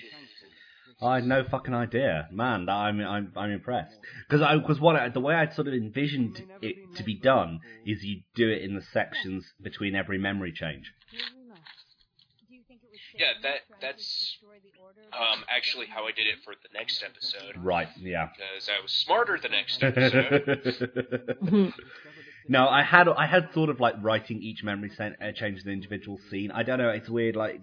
I 1.03 1.17
had 1.17 1.27
no 1.27 1.43
fucking 1.45 1.75
idea, 1.75 2.29
man. 2.31 2.69
I'm 2.69 3.01
I'm 3.01 3.33
I'm 3.37 3.51
impressed 3.51 3.99
because 4.29 4.41
I 4.41 4.57
because 4.57 4.81
what 4.81 4.97
I, 4.97 5.09
the 5.09 5.21
way 5.21 5.35
I 5.35 5.49
sort 5.51 5.67
of 5.69 5.75
envisioned 5.75 6.45
it 6.63 6.77
to 6.97 7.03
be 7.03 7.19
done 7.19 7.61
is 7.85 8.05
you 8.05 8.21
do 8.35 8.49
it 8.49 8.63
in 8.63 8.75
the 8.75 8.83
sections 8.83 9.45
between 9.61 9.95
every 9.97 10.19
memory 10.19 10.53
change. 10.53 10.93
Yeah, 13.19 13.33
that- 13.43 13.63
that's, 13.81 14.39
um, 15.13 15.45
actually 15.49 15.87
how 15.87 16.07
I 16.07 16.13
did 16.13 16.27
it 16.27 16.37
for 16.45 16.55
the 16.55 16.69
next 16.75 17.03
episode. 17.03 17.57
Right? 17.57 17.89
Yeah. 17.99 18.29
Because 18.37 18.69
I 18.69 18.81
was 18.83 18.93
smarter 18.93 19.39
the 19.41 19.49
next 19.49 19.83
episode. 19.83 21.73
no, 22.49 22.69
I 22.69 22.83
had 22.83 23.09
I 23.09 23.27
had 23.27 23.53
sort 23.55 23.71
of 23.71 23.81
like 23.81 23.95
writing 24.01 24.43
each 24.43 24.63
memory 24.63 24.91
sen- 24.97 25.17
uh, 25.21 25.33
change 25.33 25.63
an 25.63 25.71
individual 25.71 26.19
scene. 26.31 26.51
I 26.51 26.63
don't 26.63 26.79
know. 26.79 26.91
It's 26.91 27.09
weird. 27.09 27.37
Like 27.37 27.61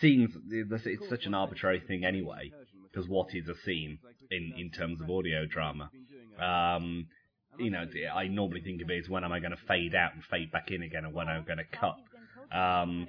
scenes, 0.00 0.30
it's 0.50 1.08
such 1.08 1.26
an 1.26 1.34
arbitrary 1.34 1.80
thing 1.80 2.04
anyway. 2.04 2.50
Because 2.90 3.08
what 3.08 3.34
is 3.34 3.48
a 3.48 3.56
scene 3.64 3.98
in 4.30 4.54
in 4.56 4.70
terms 4.70 5.00
of 5.00 5.10
audio 5.10 5.46
drama? 5.46 5.90
Um, 6.40 7.06
you 7.58 7.70
know, 7.70 7.84
I 8.14 8.26
normally 8.28 8.60
think 8.60 8.82
of 8.82 8.90
it 8.90 8.98
as 9.04 9.08
when 9.08 9.24
am 9.24 9.32
I 9.32 9.38
going 9.40 9.52
to 9.52 9.56
fade 9.68 9.94
out 9.94 10.14
and 10.14 10.24
fade 10.24 10.50
back 10.50 10.70
in 10.70 10.82
again, 10.82 11.04
and 11.04 11.14
when 11.14 11.28
I'm 11.28 11.44
going 11.44 11.58
to 11.58 11.64
cut. 11.64 11.96
Um, 12.52 13.08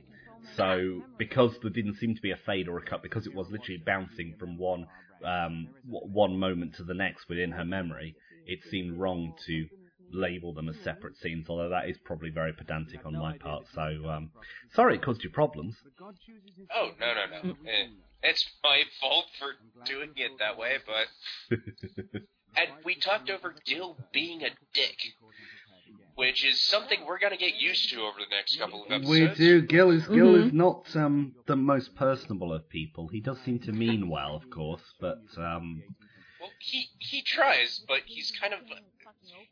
so 0.55 1.01
because 1.17 1.57
there 1.61 1.71
didn't 1.71 1.95
seem 1.95 2.15
to 2.15 2.21
be 2.21 2.31
a 2.31 2.37
fade 2.45 2.67
or 2.67 2.77
a 2.77 2.85
cut, 2.85 3.03
because 3.03 3.27
it 3.27 3.33
was 3.35 3.49
literally 3.51 3.81
bouncing 3.85 4.35
from 4.39 4.57
one 4.57 4.87
um, 5.23 5.69
one 5.87 6.37
moment 6.37 6.75
to 6.75 6.83
the 6.83 6.93
next 6.93 7.27
within 7.29 7.51
her 7.51 7.65
memory, 7.65 8.15
it 8.45 8.59
seemed 8.69 8.99
wrong 8.99 9.33
to 9.47 9.65
label 10.11 10.53
them 10.53 10.69
as 10.69 10.75
separate 10.83 11.17
scenes. 11.17 11.47
Although 11.49 11.69
that 11.69 11.89
is 11.89 11.97
probably 12.03 12.29
very 12.29 12.53
pedantic 12.53 13.05
on 13.05 13.13
my 13.13 13.37
part. 13.37 13.65
So 13.73 13.81
um, 13.81 14.31
sorry, 14.73 14.95
it 14.95 15.03
caused 15.03 15.23
you 15.23 15.29
problems. 15.29 15.75
Oh 16.75 16.91
no 16.99 17.13
no 17.13 17.41
no! 17.43 17.55
It's 18.23 18.45
my 18.63 18.81
fault 19.01 19.25
for 19.39 19.53
doing 19.85 20.11
it 20.15 20.31
that 20.39 20.57
way, 20.57 20.77
but 20.85 21.57
and 22.57 22.69
we 22.83 22.95
talked 22.95 23.29
over 23.29 23.53
Dill 23.65 23.97
being 24.11 24.43
a 24.43 24.49
dick, 24.73 24.97
which 26.15 26.45
is 26.45 26.59
something 26.59 27.05
we're 27.05 27.19
gonna 27.19 27.37
get 27.37 27.55
used 27.55 27.89
to 27.89 28.01
over 28.01 28.17
the 28.19 28.35
next 28.35 28.57
couple 28.57 28.83
of 28.83 28.91
episodes. 28.91 29.37
We 29.37 29.45
do. 29.45 29.61
Gil 29.61 29.91
is 29.91 30.07
Gil 30.07 30.33
Mhm. 30.33 30.47
is 30.47 30.53
not 30.53 30.95
um, 30.95 31.35
the 31.45 31.55
most 31.55 31.95
personable 31.95 32.53
of 32.53 32.67
people. 32.69 33.07
He 33.09 33.19
does 33.21 33.39
seem 33.41 33.59
to 33.59 33.71
mean 33.71 34.09
well, 34.09 34.35
of 34.35 34.49
course, 34.49 34.93
but 34.99 35.19
um, 35.37 35.83
Well, 36.39 36.51
he 36.59 36.89
he 36.99 37.21
tries, 37.21 37.79
but 37.87 38.01
he's 38.05 38.31
kind 38.31 38.53
of 38.53 38.59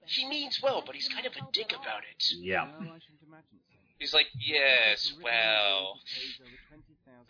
he 0.05 0.27
means 0.27 0.62
well, 0.62 0.84
but 0.86 0.96
he's 0.96 1.08
kind 1.10 1.25
of 1.25 1.34
a 1.36 1.41
dick 1.51 1.72
about 1.74 2.03
it. 2.10 2.24
yeah. 2.39 2.70
He's 4.00 4.13
like, 4.13 4.27
yes, 4.38 5.13
well, 5.24 6.00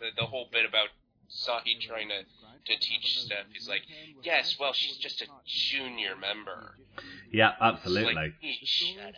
the 0.00 0.10
the 0.16 0.26
whole 0.26 0.48
bit 0.50 0.64
about 0.64 0.88
Sahi 1.30 1.80
trying 1.80 2.08
to 2.08 2.24
to 2.66 2.78
teach 2.78 3.20
stuff. 3.20 3.46
He's 3.52 3.68
like, 3.68 3.82
yes, 4.22 4.58
well, 4.58 4.72
she's 4.72 4.96
just 4.96 5.20
a 5.22 5.26
junior 5.44 6.16
member. 6.16 6.76
Yeah, 7.34 7.50
absolutely. 7.60 8.14
like, 8.14 8.34
"Eh, 8.42 8.52
shut 8.62 9.06
up. 9.06 9.14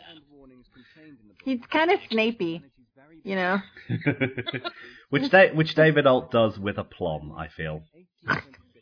He's 1.45 1.61
kind 1.71 1.91
of 1.91 2.01
Snapey, 2.11 2.63
you 3.23 3.37
know. 3.37 3.59
which 5.11 5.31
da- 5.31 5.53
which 5.53 5.75
David 5.75 6.07
Alt 6.07 6.31
does 6.31 6.59
with 6.59 6.79
aplomb, 6.79 7.33
I 7.37 7.49
feel. 7.49 7.83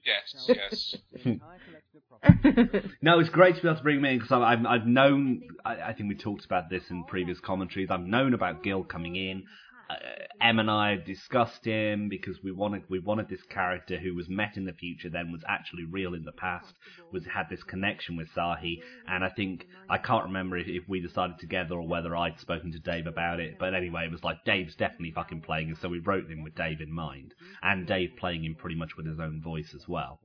Yes, 0.06 0.34
yes. 0.48 0.96
No, 3.00 3.18
it's 3.20 3.30
great 3.30 3.56
to 3.56 3.62
be 3.62 3.68
able 3.68 3.78
to 3.78 3.82
bring 3.82 3.98
him 3.98 4.04
in 4.04 4.18
because 4.18 4.32
I've, 4.32 4.64
I've 4.66 4.86
known. 4.86 5.40
I, 5.64 5.76
I 5.80 5.92
think 5.94 6.10
we 6.10 6.14
talked 6.14 6.44
about 6.44 6.68
this 6.68 6.82
in 6.90 7.04
previous 7.04 7.40
commentaries. 7.40 7.88
I've 7.90 8.02
known 8.02 8.34
about 8.34 8.62
Gil 8.62 8.84
coming 8.84 9.16
in. 9.16 9.44
Uh, 9.90 9.94
Em 10.40 10.58
and 10.58 10.70
I 10.70 10.96
discussed 10.96 11.64
him 11.64 12.08
because 12.08 12.42
we 12.42 12.52
wanted 12.52 12.82
we 12.88 12.98
wanted 12.98 13.28
this 13.28 13.42
character 13.44 13.98
who 13.98 14.14
was 14.14 14.28
met 14.28 14.56
in 14.56 14.64
the 14.64 14.72
future, 14.72 15.08
then 15.10 15.32
was 15.32 15.44
actually 15.48 15.84
real 15.84 16.14
in 16.14 16.24
the 16.24 16.32
past, 16.32 16.74
was 17.12 17.24
had 17.26 17.48
this 17.50 17.62
connection 17.62 18.16
with 18.16 18.28
Sahi. 18.34 18.80
And 19.06 19.24
I 19.24 19.28
think 19.30 19.66
I 19.88 19.98
can't 19.98 20.24
remember 20.24 20.56
if, 20.58 20.66
if 20.68 20.88
we 20.88 21.00
decided 21.00 21.38
together 21.38 21.74
or 21.76 21.86
whether 21.86 22.14
I'd 22.16 22.38
spoken 22.40 22.72
to 22.72 22.78
Dave 22.78 23.06
about 23.06 23.40
it. 23.40 23.56
But 23.58 23.74
anyway, 23.74 24.04
it 24.06 24.12
was 24.12 24.24
like 24.24 24.44
Dave's 24.44 24.74
definitely 24.76 25.12
fucking 25.12 25.42
playing, 25.42 25.68
and 25.68 25.78
so 25.78 25.88
we 25.88 25.98
wrote 26.00 26.30
him 26.30 26.42
with 26.42 26.54
Dave 26.54 26.80
in 26.80 26.92
mind, 26.92 27.34
and 27.62 27.86
Dave 27.86 28.10
playing 28.18 28.44
him 28.44 28.54
pretty 28.54 28.76
much 28.76 28.96
with 28.96 29.06
his 29.06 29.20
own 29.20 29.40
voice 29.42 29.74
as 29.74 29.86
well. 29.88 30.20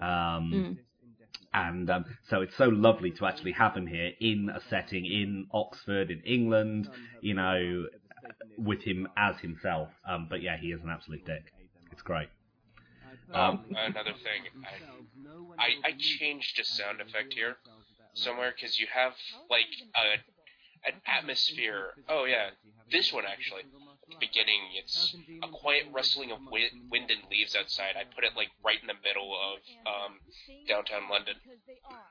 Um, 0.00 0.52
Mm. 0.52 0.78
and 1.54 1.90
um, 1.90 2.04
so 2.28 2.40
it's 2.40 2.56
so 2.56 2.66
lovely 2.68 3.10
to 3.12 3.26
actually 3.26 3.52
have 3.52 3.76
him 3.76 3.86
here 3.86 4.10
in 4.20 4.50
a 4.54 4.60
setting 4.68 5.04
in 5.06 5.46
Oxford, 5.52 6.10
in 6.10 6.20
England, 6.20 6.88
you 7.20 7.34
know, 7.34 7.86
with 8.58 8.82
him 8.82 9.08
as 9.16 9.38
himself. 9.40 9.88
Um, 10.08 10.26
but 10.28 10.42
yeah, 10.42 10.56
he 10.56 10.68
is 10.68 10.82
an 10.82 10.90
absolute 10.90 11.24
dick. 11.24 11.52
It's 11.90 12.02
great. 12.02 12.28
Um, 13.34 13.64
another 13.70 14.12
thing, 14.12 14.42
I, 15.58 15.62
I, 15.62 15.88
I 15.90 15.92
changed 15.98 16.58
a 16.58 16.64
sound 16.64 17.00
effect 17.00 17.32
here 17.34 17.56
somewhere 18.14 18.52
because 18.54 18.78
you 18.78 18.86
have 18.92 19.12
like 19.48 19.66
a 19.96 20.88
an 20.88 21.00
atmosphere. 21.06 21.90
Oh 22.08 22.24
yeah, 22.24 22.50
this 22.90 23.12
one 23.12 23.24
actually. 23.24 23.62
At 24.12 24.20
the 24.20 24.26
beginning, 24.26 24.60
it's 24.76 25.14
a 25.42 25.48
quiet 25.48 25.84
rustling 25.92 26.30
of 26.32 26.38
wind, 26.50 26.90
wind 26.90 27.10
and 27.10 27.20
leaves 27.30 27.56
outside. 27.56 27.96
I 27.96 28.04
put 28.04 28.24
it 28.24 28.36
like 28.36 28.48
right 28.64 28.80
in 28.80 28.86
the 28.86 28.98
middle 29.02 29.32
of 29.32 29.58
um, 29.86 30.20
downtown 30.68 31.08
London, 31.08 31.36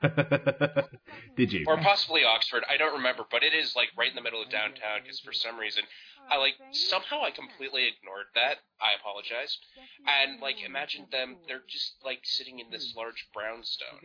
Did 1.36 1.52
you? 1.52 1.64
or 1.66 1.76
possibly 1.78 2.24
Oxford. 2.24 2.64
I 2.68 2.76
don't 2.76 2.94
remember, 2.94 3.24
but 3.30 3.42
it 3.42 3.54
is 3.54 3.76
like 3.76 3.88
right 3.96 4.08
in 4.10 4.16
the 4.16 4.22
middle 4.22 4.42
of 4.42 4.50
downtown 4.50 5.00
because 5.02 5.20
for 5.20 5.32
some 5.32 5.58
reason 5.58 5.84
I 6.30 6.36
like 6.38 6.54
somehow 6.72 7.22
I 7.22 7.30
completely 7.30 7.86
ignored 7.88 8.26
that. 8.34 8.58
I 8.80 8.94
apologize. 8.98 9.58
And 10.06 10.40
like 10.40 10.56
imagine 10.64 11.06
them, 11.10 11.36
they're 11.46 11.62
just 11.68 11.94
like 12.04 12.20
sitting 12.24 12.58
in 12.58 12.70
this 12.70 12.94
large 12.96 13.28
brownstone. 13.34 13.98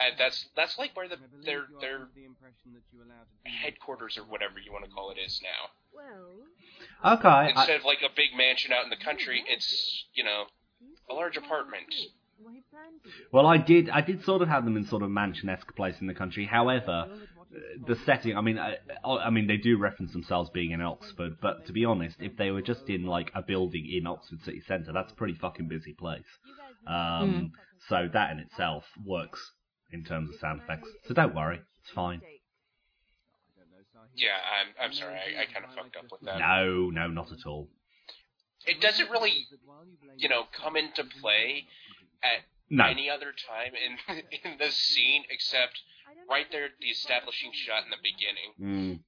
And 0.00 0.14
that's 0.18 0.46
that's 0.56 0.78
like 0.78 0.96
where 0.96 1.08
the 1.08 1.16
their 1.44 1.66
their 1.80 2.08
headquarters 3.44 4.18
or 4.18 4.22
whatever 4.24 4.58
you 4.58 4.72
want 4.72 4.84
to 4.84 4.90
call 4.90 5.10
it 5.10 5.18
is 5.18 5.40
now. 5.42 5.70
Okay. 7.04 7.50
Instead 7.50 7.76
of 7.80 7.84
like 7.84 8.02
a 8.02 8.10
big 8.14 8.36
mansion 8.36 8.72
out 8.72 8.84
in 8.84 8.90
the 8.90 8.96
country, 8.96 9.44
it's 9.48 10.06
you 10.14 10.24
know 10.24 10.44
a 11.10 11.14
large 11.14 11.36
apartment. 11.36 11.92
well, 13.30 13.46
I 13.46 13.56
did. 13.58 13.88
I 13.90 14.00
did 14.00 14.24
sort 14.24 14.42
of 14.42 14.48
have 14.48 14.64
them 14.64 14.76
in 14.76 14.84
sort 14.86 15.02
of 15.02 15.10
mansion-esque 15.10 15.76
place 15.76 15.94
in 16.00 16.06
the 16.08 16.14
country. 16.14 16.44
However, 16.46 17.06
the 17.86 17.96
setting. 18.06 18.36
I 18.36 18.40
mean, 18.40 18.58
I, 18.58 18.76
I 19.04 19.30
mean, 19.30 19.46
they 19.46 19.56
do 19.56 19.78
reference 19.78 20.12
themselves 20.12 20.50
being 20.50 20.70
in 20.70 20.80
Oxford, 20.80 21.36
but 21.40 21.66
to 21.66 21.72
be 21.72 21.84
honest, 21.84 22.16
if 22.20 22.36
they 22.36 22.50
were 22.50 22.62
just 22.62 22.88
in 22.88 23.04
like 23.04 23.30
a 23.34 23.42
building 23.42 23.86
in 23.90 24.06
Oxford 24.06 24.42
city 24.42 24.60
centre, 24.66 24.92
that's 24.92 25.12
a 25.12 25.16
pretty 25.16 25.34
fucking 25.34 25.68
busy 25.68 25.92
place. 25.92 26.24
Um, 26.86 27.52
So 27.88 28.08
that 28.12 28.30
in 28.30 28.38
itself 28.38 28.84
works 29.04 29.52
in 29.90 30.04
terms 30.04 30.30
of 30.30 30.36
sound 30.40 30.62
effects. 30.62 30.88
So 31.06 31.14
don't 31.14 31.34
worry, 31.34 31.60
it's 31.80 31.90
fine. 31.90 32.22
Yeah, 34.14 34.28
I'm 34.60 34.86
I'm 34.86 34.92
sorry, 34.92 35.14
I, 35.14 35.42
I 35.42 35.44
kind 35.46 35.64
of 35.64 35.74
fucked 35.74 35.96
up 35.96 36.04
with 36.10 36.20
that. 36.22 36.38
No, 36.38 36.90
no, 36.90 37.08
not 37.08 37.32
at 37.32 37.46
all. 37.46 37.68
It 38.66 38.80
doesn't 38.80 39.10
really, 39.10 39.46
you 40.16 40.28
know, 40.28 40.44
come 40.52 40.76
into 40.76 41.02
play 41.20 41.64
at 42.22 42.44
No. 42.72 42.86
any 42.86 43.10
other 43.10 43.32
time 43.36 43.72
in 43.76 44.16
in 44.44 44.58
this 44.58 44.74
scene 44.74 45.24
except 45.28 45.82
right 46.28 46.46
there 46.50 46.64
at 46.64 46.70
the 46.80 46.88
establishing 46.88 47.52
shot 47.52 47.84
in 47.84 47.90
the 47.90 48.00
beginning. 48.02 48.50
Mm. 48.58 49.00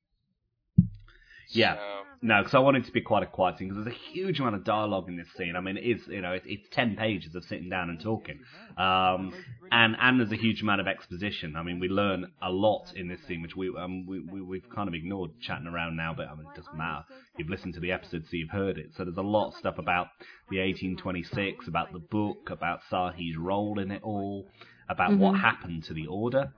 Yeah. 1.51 1.75
So, 1.77 1.81
No, 2.23 2.39
because 2.41 2.55
I 2.55 2.59
wanted 2.59 2.83
it 2.83 2.87
to 2.87 2.93
be 2.93 3.01
quite 3.03 3.23
a 3.23 3.27
quiet 3.27 3.59
scene 3.59 3.69
because 3.69 3.85
there's 3.85 3.95
a 3.97 3.99
huge 4.13 4.41
amount 4.41 4.55
of 4.57 4.65
dialogue 4.65 5.09
in 5.09 5.17
this 5.17 5.29
scene. 5.37 5.57
I 5.57 5.61
mean, 5.61 5.77
it 5.77 5.85
is 5.85 6.07
you 6.09 6.23
know 6.23 6.33
it, 6.33 6.43
it's 6.47 6.69
ten 6.71 6.97
pages 6.97 7.35
of 7.35 7.45
sitting 7.45 7.69
down 7.69 7.91
and 7.91 8.01
talking, 8.01 8.39
um, 8.79 9.35
and 9.71 9.97
and 10.01 10.19
there's 10.21 10.33
a 10.33 10.37
huge 10.37 10.63
amount 10.63 10.81
of 10.81 10.87
exposition. 10.87 11.55
I 11.57 11.63
mean, 11.63 11.81
we 11.81 11.89
learn 11.89 12.27
a 12.43 12.51
lot 12.51 12.85
in 12.95 13.09
this 13.09 13.21
scene, 13.27 13.43
which 13.43 13.57
we 13.57 13.69
um 13.79 14.07
we, 14.07 14.21
we 14.21 14.41
we've 14.41 14.69
kind 14.75 14.89
of 14.89 14.95
ignored 14.95 15.31
chatting 15.41 15.67
around 15.67 15.97
now, 15.97 16.15
but 16.17 16.29
I 16.29 16.35
mean 16.35 16.47
it 16.47 16.55
doesn't 16.55 16.75
matter. 16.75 17.03
You've 17.37 17.51
listened 17.51 17.75
to 17.75 17.81
the 17.81 17.93
episode, 17.93 18.23
so 18.25 18.37
you've 18.37 18.51
heard 18.51 18.79
it. 18.79 18.95
So 18.97 19.05
there's 19.05 19.17
a 19.17 19.23
lot 19.23 19.49
of 19.49 19.55
stuff 19.57 19.79
about 19.79 20.07
the 20.49 20.61
1826, 20.61 21.69
about 21.69 21.93
the 21.93 21.99
book, 22.11 22.49
about 22.49 22.81
Sahi's 22.91 23.37
role 23.37 23.79
in 23.79 23.91
it 23.91 24.03
all, 24.03 24.47
about 24.89 25.19
what 25.19 25.35
Mhm. 25.35 25.41
happened 25.41 25.85
to 25.85 25.95
the 25.95 26.07
Order. 26.07 26.53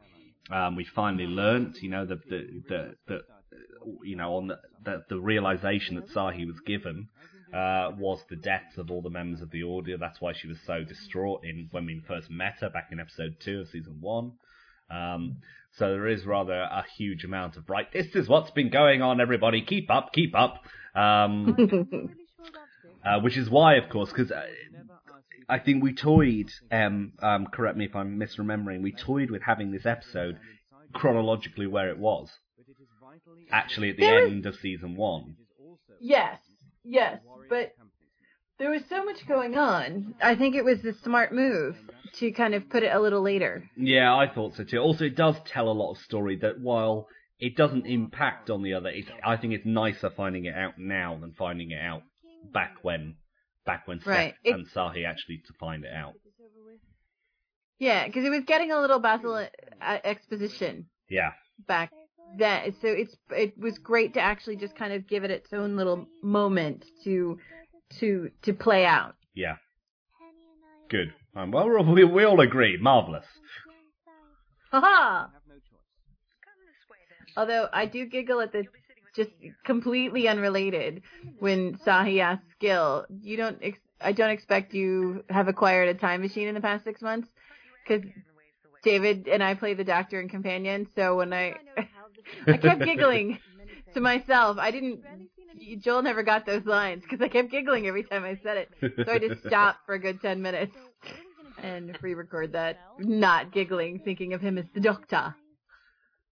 Um, 0.50 0.76
we 0.76 0.84
finally 0.84 1.26
learnt, 1.26 1.82
you 1.82 1.90
know, 1.90 2.04
the 2.04 2.16
the 2.28 2.62
the, 2.68 2.94
the 3.08 3.20
you 4.04 4.16
know, 4.16 4.36
on 4.36 4.48
the, 4.48 4.58
the, 4.84 5.04
the 5.08 5.20
realization 5.20 5.96
that 5.96 6.08
Sahi 6.08 6.46
was 6.46 6.60
given 6.66 7.08
uh, 7.52 7.90
was 7.98 8.20
the 8.28 8.36
deaths 8.36 8.76
of 8.78 8.90
all 8.90 9.02
the 9.02 9.10
members 9.10 9.40
of 9.40 9.50
the 9.50 9.62
Order. 9.62 9.96
That's 9.96 10.20
why 10.20 10.32
she 10.32 10.48
was 10.48 10.58
so 10.66 10.82
distraught 10.84 11.44
in 11.44 11.68
when 11.70 11.86
we 11.86 12.02
first 12.06 12.30
met 12.30 12.56
her 12.60 12.70
back 12.70 12.88
in 12.92 13.00
episode 13.00 13.36
two 13.40 13.60
of 13.60 13.68
season 13.68 13.98
one. 14.00 14.32
Um, 14.90 15.38
so 15.78 15.90
there 15.90 16.08
is 16.08 16.24
rather 16.24 16.54
a 16.54 16.84
huge 16.96 17.24
amount 17.24 17.56
of 17.56 17.68
right. 17.68 17.90
This 17.92 18.14
is 18.14 18.28
what's 18.28 18.50
been 18.50 18.70
going 18.70 19.02
on. 19.02 19.20
Everybody, 19.20 19.62
keep 19.62 19.90
up, 19.90 20.12
keep 20.12 20.34
up. 20.34 20.62
Um, 20.94 21.56
uh, 23.04 23.20
which 23.20 23.36
is 23.36 23.50
why, 23.50 23.74
of 23.74 23.90
course, 23.90 24.10
because 24.10 24.30
uh, 24.30 24.46
I 25.48 25.58
think 25.58 25.82
we 25.82 25.94
toyed. 25.94 26.50
Um, 26.70 27.12
um, 27.22 27.46
correct 27.46 27.76
me 27.76 27.84
if 27.84 27.94
I'm 27.94 28.18
misremembering. 28.18 28.82
We 28.82 28.92
toyed 28.92 29.30
with 29.30 29.42
having 29.42 29.70
this 29.70 29.86
episode 29.86 30.38
chronologically 30.94 31.66
where 31.66 31.90
it 31.90 31.98
was. 31.98 32.30
Actually, 33.50 33.90
at 33.90 33.96
the 33.96 34.02
There 34.02 34.22
was- 34.22 34.32
end 34.32 34.46
of 34.46 34.56
season 34.56 34.96
one. 34.96 35.36
Yes, 36.00 36.38
yes, 36.84 37.20
but 37.48 37.72
there 38.58 38.70
was 38.70 38.84
so 38.86 39.04
much 39.04 39.26
going 39.26 39.56
on. 39.56 40.14
I 40.22 40.34
think 40.34 40.54
it 40.54 40.64
was 40.64 40.82
the 40.82 40.92
smart 40.92 41.32
move 41.32 41.76
to 42.14 42.32
kind 42.32 42.54
of 42.54 42.68
put 42.68 42.82
it 42.82 42.94
a 42.94 43.00
little 43.00 43.22
later. 43.22 43.68
Yeah, 43.76 44.14
I 44.14 44.26
thought 44.28 44.54
so 44.54 44.64
too. 44.64 44.78
Also, 44.78 45.04
it 45.06 45.14
does 45.16 45.36
tell 45.46 45.68
a 45.68 45.72
lot 45.72 45.92
of 45.92 45.98
story 45.98 46.36
that 46.36 46.60
while 46.60 47.08
it 47.38 47.56
doesn't 47.56 47.86
impact 47.86 48.50
on 48.50 48.62
the 48.62 48.74
other, 48.74 48.88
it's, 48.90 49.08
I 49.24 49.36
think 49.36 49.52
it's 49.54 49.66
nicer 49.66 50.10
finding 50.10 50.44
it 50.46 50.54
out 50.54 50.78
now 50.78 51.16
than 51.18 51.32
finding 51.32 51.70
it 51.70 51.80
out 51.80 52.02
back 52.52 52.76
when, 52.82 53.16
back 53.64 53.86
when 53.88 53.98
Right. 54.04 54.34
Steph 54.34 54.38
It- 54.44 54.54
and 54.54 54.66
Sahi 54.68 55.06
actually 55.06 55.38
to 55.46 55.52
find 55.54 55.84
it 55.84 55.92
out. 55.94 56.14
Yeah, 57.78 58.06
because 58.06 58.24
it 58.24 58.30
was 58.30 58.44
getting 58.44 58.72
a 58.72 58.80
little 58.80 58.98
Basil 59.00 59.34
uh, 59.34 59.98
exposition 60.02 60.88
Yeah, 61.10 61.32
back 61.66 61.92
then, 62.38 62.74
so 62.82 62.88
it's 62.88 63.16
it 63.30 63.58
was 63.58 63.78
great 63.78 64.14
to 64.14 64.20
actually 64.20 64.56
just 64.56 64.74
kind 64.76 64.92
of 64.92 65.06
give 65.06 65.24
it 65.24 65.30
its 65.30 65.52
own 65.52 65.76
little 65.76 66.06
moment 66.22 66.84
to 67.04 67.38
to 68.00 68.30
to 68.42 68.52
play 68.52 68.84
out. 68.84 69.14
yeah, 69.34 69.56
good. 70.90 71.12
Um, 71.34 71.50
well, 71.50 71.66
we're 71.66 71.78
all- 71.78 71.94
we, 71.94 72.04
we 72.04 72.24
all 72.24 72.40
agree, 72.40 72.78
marvelous. 72.80 73.26
Haha! 74.72 75.28
Although 77.36 77.68
I 77.72 77.86
do 77.86 78.06
giggle 78.06 78.40
at 78.40 78.52
the 78.52 78.64
just 79.14 79.30
completely 79.64 80.28
unrelated 80.28 81.02
when 81.38 81.74
Sahi 81.78 82.20
asks 82.20 82.44
Gil, 82.60 83.06
"You 83.22 83.36
don't? 83.36 83.58
Ex- 83.62 83.78
I 84.00 84.12
don't 84.12 84.30
expect 84.30 84.74
you 84.74 85.24
have 85.30 85.48
acquired 85.48 85.88
a 85.88 85.94
time 85.94 86.20
machine 86.22 86.48
in 86.48 86.54
the 86.54 86.60
past 86.60 86.84
six 86.84 87.00
months." 87.02 87.28
Because 87.86 88.04
David 88.82 89.28
and 89.28 89.42
I 89.42 89.54
play 89.54 89.74
the 89.74 89.84
Doctor 89.84 90.18
and 90.20 90.28
Companion, 90.30 90.86
so 90.94 91.16
when 91.16 91.32
I 91.32 91.56
I 92.46 92.56
kept 92.56 92.84
giggling 92.84 93.38
to 93.94 94.00
myself, 94.00 94.58
I 94.58 94.70
didn't. 94.70 95.00
Joel 95.80 96.02
never 96.02 96.22
got 96.22 96.44
those 96.46 96.66
lines 96.66 97.02
because 97.02 97.20
I 97.22 97.28
kept 97.28 97.50
giggling 97.50 97.86
every 97.86 98.04
time 98.04 98.24
I 98.24 98.38
said 98.42 98.56
it, 98.58 98.70
so 99.06 99.12
I 99.12 99.18
just 99.18 99.42
stopped 99.46 99.80
for 99.86 99.94
a 99.94 99.98
good 99.98 100.20
ten 100.20 100.42
minutes 100.42 100.76
and 101.62 101.98
re-record 102.02 102.52
that, 102.52 102.78
not 102.98 103.52
giggling, 103.52 104.00
thinking 104.04 104.34
of 104.34 104.42
him 104.42 104.58
as 104.58 104.66
the 104.74 104.80
Doctor. 104.80 105.34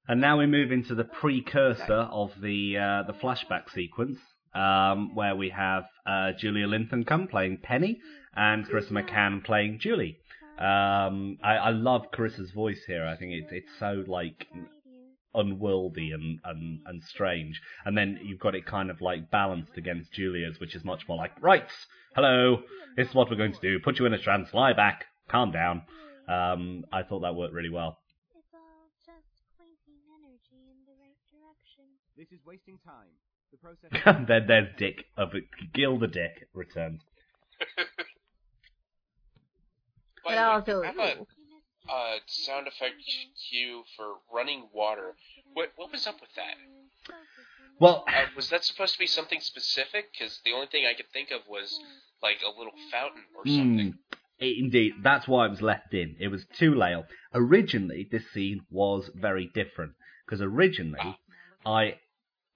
And 0.07 0.21
now 0.21 0.39
we 0.39 0.47
move 0.47 0.71
into 0.71 0.95
the 0.95 1.05
precursor 1.05 1.93
of 1.93 2.31
the 2.43 2.77
uh, 2.77 3.11
the 3.11 3.15
flashback 3.15 3.71
sequence, 3.75 4.19
um, 4.55 5.15
where 5.15 5.35
we 5.35 5.49
have 5.51 5.85
uh, 6.07 6.33
Julia 6.39 6.67
Linthicum 6.67 7.27
playing 7.29 7.59
Penny 7.63 7.99
and 8.37 8.67
Carissa 8.67 8.93
McCann 8.93 9.43
playing 9.43 9.79
Julie. 9.81 10.19
Um, 10.59 11.39
I, 11.43 11.57
I 11.57 11.71
love 11.71 12.03
Carissa's 12.13 12.51
voice 12.51 12.83
here. 12.87 13.07
I 13.07 13.17
think 13.17 13.33
it's 13.33 13.51
it's 13.51 13.79
so 13.81 14.05
like 14.07 14.47
unworldly 15.35 16.13
and, 16.13 16.39
and, 16.45 16.81
and 16.87 17.03
strange. 17.03 17.61
And 17.85 17.97
then 17.97 18.19
you've 18.23 18.41
got 18.41 18.55
it 18.55 18.67
kind 18.67 18.91
of 18.91 19.01
like 19.01 19.31
balanced 19.31 19.77
against 19.77 20.13
Julia's, 20.13 20.61
which 20.61 20.75
is 20.75 20.85
much 20.85 21.03
more 21.09 21.17
like, 21.17 21.33
right, 21.43 21.67
hello, 22.15 22.63
this 22.97 23.09
is 23.09 23.15
what 23.15 23.31
we're 23.31 23.37
going 23.37 23.53
to 23.53 23.61
do. 23.61 23.79
Put 23.81 23.99
you 23.99 24.07
in 24.07 24.15
a 24.15 24.19
trance, 24.19 24.49
lie 24.53 24.73
back, 24.73 25.07
calm 25.29 25.51
down. 25.51 25.83
Um, 26.29 26.85
I 26.93 27.03
thought 27.03 27.21
that 27.21 27.35
worked 27.35 27.53
really 27.53 27.71
well. 27.71 27.99
It's 28.35 28.55
all 28.55 28.91
just 29.05 29.27
pointing 29.59 30.01
energy 30.19 30.65
in 30.71 30.79
the 30.87 30.95
right 31.01 31.19
direction. 31.31 31.85
This 32.17 32.33
is 32.33 32.41
wasting 32.47 32.79
time. 32.85 33.11
The 33.53 33.59
process. 33.59 34.27
then 34.29 34.45
there's 34.47 34.69
Dick 34.79 35.05
of 35.17 35.33
Gil 35.73 35.99
the 35.99 36.09
Dick 36.09 36.49
returned. 36.55 37.01
by 40.25 40.35
But 40.35 40.39
also, 40.39 40.83
I 40.83 40.87
have 40.87 40.99
a 40.99 41.17
uh, 41.89 42.17
sound 42.27 42.67
effect 42.67 42.95
cue 43.51 43.85
for 43.97 44.15
running 44.33 44.69
water. 44.73 45.15
What 45.53 45.73
what 45.77 45.93
was 45.93 46.07
up 46.07 46.21
with 46.21 46.35
that? 46.37 46.57
Well, 47.81 48.05
Uh, 48.07 48.27
was 48.37 48.51
that 48.51 48.65
supposed 48.65 48.95
to 48.95 48.99
be 48.99 49.07
something 49.07 49.41
specific? 49.41 50.13
Because 50.13 50.41
the 50.45 50.53
only 50.53 50.69
thing 50.69 50.87
I 50.87 50.95
could 50.95 51.11
think 51.13 51.31
of 51.31 51.41
was 51.49 51.79
like 52.23 52.41
a 52.43 52.49
little 52.57 52.73
fountain 52.91 53.25
or 53.37 53.47
something. 53.47 53.99
Mm, 54.41 54.65
indeed, 54.65 54.93
that's 55.03 55.27
why 55.27 55.47
it 55.47 55.51
was 55.51 55.63
left 55.63 55.93
in. 55.93 56.17
It 56.21 56.29
was 56.29 56.47
too 56.47 56.75
late. 56.75 57.05
Originally, 57.35 58.09
this 58.11 58.31
scene 58.33 58.61
was 58.71 59.11
very 59.15 59.51
different 59.55 59.93
because 60.25 60.41
originally 60.41 61.19
I 61.67 61.99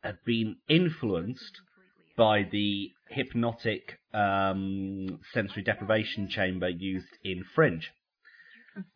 had 0.02 0.18
been 0.24 0.56
influenced 0.68 1.60
by 2.16 2.42
the 2.42 2.92
hypnotic 3.08 3.98
um, 4.12 5.20
sensory 5.32 5.62
deprivation 5.62 6.28
chamber 6.28 6.68
used 6.68 7.16
in 7.24 7.44
Fringe. 7.54 7.90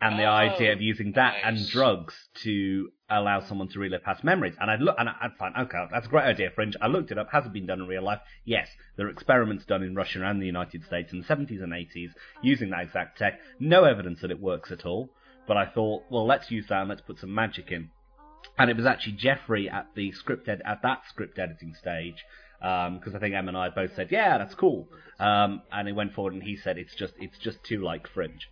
And 0.01 0.19
the 0.19 0.25
Oh, 0.25 0.33
idea 0.33 0.73
of 0.73 0.81
using 0.81 1.13
that 1.13 1.37
and 1.45 1.67
drugs 1.69 2.15
to 2.43 2.91
allow 3.11 3.41
someone 3.41 3.69
to 3.69 3.79
relive 3.79 4.03
past 4.03 4.25
memories. 4.25 4.55
And 4.61 4.71
I'd 4.71 4.81
look, 4.81 4.97
and 4.99 5.09
I'd 5.09 5.37
find, 5.39 5.55
okay, 5.57 5.87
that's 5.91 6.07
a 6.07 6.09
great 6.09 6.25
idea, 6.25 6.51
Fringe. 6.55 6.77
I 6.81 6.87
looked 6.87 7.11
it 7.11 7.19
up. 7.19 7.29
Has 7.33 7.45
it 7.47 7.53
been 7.53 7.67
done 7.67 7.81
in 7.81 7.87
real 7.87 8.03
life? 8.03 8.21
Yes. 8.45 8.69
There 8.97 9.07
are 9.07 9.11
experiments 9.11 9.65
done 9.65 9.83
in 9.83 9.95
Russia 9.95 10.25
and 10.25 10.41
the 10.41 10.47
United 10.47 10.85
States 10.85 11.13
in 11.13 11.21
the 11.21 11.27
70s 11.27 11.63
and 11.63 11.73
80s 11.73 12.11
using 12.43 12.71
that 12.71 12.83
exact 12.85 13.19
tech. 13.19 13.41
No 13.61 13.85
evidence 13.85 14.21
that 14.23 14.31
it 14.31 14.41
works 14.41 14.71
at 14.71 14.87
all. 14.87 15.11
But 15.47 15.57
I 15.57 15.67
thought, 15.67 16.05
well, 16.11 16.27
let's 16.27 16.51
use 16.51 16.67
that 16.69 16.81
and 16.81 16.89
let's 16.89 17.01
put 17.03 17.19
some 17.19 17.35
magic 17.35 17.71
in. 17.73 17.91
And 18.59 18.71
it 18.71 18.77
was 18.77 18.87
actually 18.87 19.15
Jeffrey 19.15 19.69
at 19.69 19.87
the 19.95 20.13
script 20.13 20.49
ed- 20.49 20.63
at 20.65 20.83
that 20.83 21.03
script 21.09 21.39
editing 21.39 21.75
stage, 21.75 22.25
because 22.61 23.15
I 23.15 23.19
think 23.19 23.35
Em 23.35 23.49
and 23.49 23.57
I 23.57 23.69
both 23.71 23.95
said, 23.95 24.09
yeah, 24.11 24.39
that's 24.39 24.55
cool. 24.55 24.89
Um, 25.19 25.63
and 25.73 25.89
he 25.89 25.93
went 25.93 26.13
forward 26.15 26.35
and 26.35 26.43
he 26.43 26.57
said, 26.57 26.79
it's 26.79 26.95
just 26.95 27.15
it's 27.19 27.39
just 27.39 27.63
too 27.65 27.83
like 27.83 28.07
Fringe. 28.09 28.47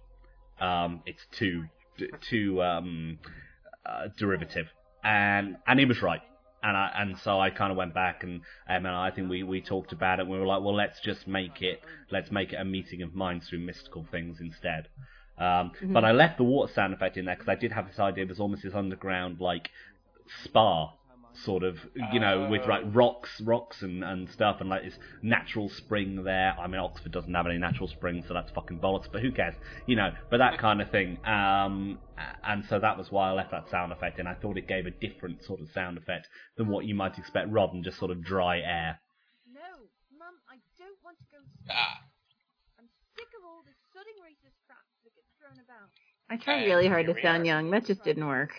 Um, 0.61 1.03
it's 1.07 1.27
too 1.39 1.65
too 2.29 2.63
um, 2.63 3.19
uh, 3.87 4.09
derivative, 4.19 4.67
and 5.03 5.57
and 5.67 5.79
he 5.79 5.87
was 5.87 6.03
right. 6.03 6.23
And 6.63 6.77
I 6.77 6.93
and 6.95 7.17
so 7.19 7.41
I 7.41 7.49
kind 7.49 7.71
of 7.71 7.79
went 7.79 7.95
back 7.95 8.23
and 8.23 8.43
um, 8.69 8.85
and 8.85 8.89
I 8.89 9.11
think 9.11 9.31
we, 9.31 9.43
we 9.43 9.63
talked 9.63 9.93
about 9.93 10.19
it. 10.19 10.23
and 10.23 10.31
We 10.31 10.39
were 10.39 10.47
like, 10.47 10.63
well, 10.63 10.75
let's 10.75 11.01
just 11.01 11.27
make 11.27 11.63
it 11.63 11.81
let's 12.11 12.31
make 12.31 12.53
it 12.53 12.57
a 12.57 12.65
meeting 12.65 13.03
of 13.03 13.15
minds 13.15 13.49
through 13.49 13.61
mystical 13.61 14.07
things 14.11 14.39
instead. 14.41 14.89
Um, 15.39 15.73
But 15.83 16.05
I 16.05 16.13
left 16.13 16.37
the 16.37 16.45
water 16.45 16.71
sound 16.73 16.93
effect 16.93 17.17
in 17.17 17.25
there 17.25 17.35
because 17.35 17.49
I 17.49 17.55
did 17.55 17.73
have 17.73 17.87
this 17.87 17.99
idea 17.99 18.27
it's 18.27 18.41
almost 18.41 18.63
this 18.63 18.75
underground 18.75 19.41
like 19.41 19.71
spa 20.45 20.93
sort 21.45 21.63
of 21.63 21.77
you 22.13 22.21
know 22.21 22.49
with 22.51 22.67
like 22.67 22.83
rocks 22.93 23.41
rocks 23.45 23.83
and, 23.83 24.03
and 24.03 24.29
stuff 24.31 24.57
and 24.61 24.69
like 24.69 24.83
this 24.83 24.95
natural 25.23 25.69
spring 25.69 26.25
there 26.25 26.55
i 26.59 26.67
mean 26.67 26.81
oxford 26.81 27.13
doesn't 27.13 27.33
have 27.33 27.47
any 27.47 27.57
natural 27.59 27.89
springs 27.89 28.25
so 28.27 28.35
that's 28.35 28.51
fucking 28.51 28.79
bollocks 28.79 29.07
but 29.11 29.23
who 29.23 29.31
cares 29.31 29.55
you 29.87 29.97
know 29.97 30.11
but 30.31 30.39
that 30.39 30.59
kind 30.67 30.83
of 30.83 30.91
thing 30.91 31.19
um 31.25 31.99
and 32.45 32.65
so 32.69 32.79
that 32.79 32.99
was 32.99 33.11
why 33.11 33.31
i 33.31 33.33
left 33.33 33.51
that 33.53 33.69
sound 33.71 33.93
effect 33.93 34.19
in 34.19 34.27
i 34.27 34.35
thought 34.35 34.57
it 34.59 34.67
gave 34.67 34.87
a 34.87 34.91
different 34.91 35.43
sort 35.45 35.61
of 35.61 35.69
sound 35.73 35.97
effect 35.97 36.27
than 36.57 36.69
what 36.69 36.85
you 36.85 36.95
might 36.95 37.17
expect 37.17 37.49
rather 37.49 37.73
than 37.73 37.83
just 37.83 37.99
sort 37.99 38.11
of 38.11 38.23
dry 38.23 38.59
air 38.59 38.99
No, 39.55 39.87
Mum, 40.19 40.35
I 40.51 40.57
don't 40.79 40.99
want 41.05 41.17
to 41.19 41.25
go. 41.31 41.39
Ah, 41.71 42.03
I'm 42.79 42.89
sick 43.17 43.29
of 43.39 43.45
all 43.47 43.63
this 43.65 43.77
sudding 43.95 44.19
racist 44.21 44.59
crap 44.67 44.85
that 45.05 45.15
gets 45.15 45.31
thrown 45.39 45.59
about. 45.65 45.91
I 46.29 46.37
tried 46.37 46.67
really 46.67 46.89
hard 46.89 47.07
to 47.07 47.15
sound 47.23 47.47
young. 47.47 47.71
That 47.71 47.87
just 47.87 48.05
didn't 48.05 48.27
work. 48.27 48.53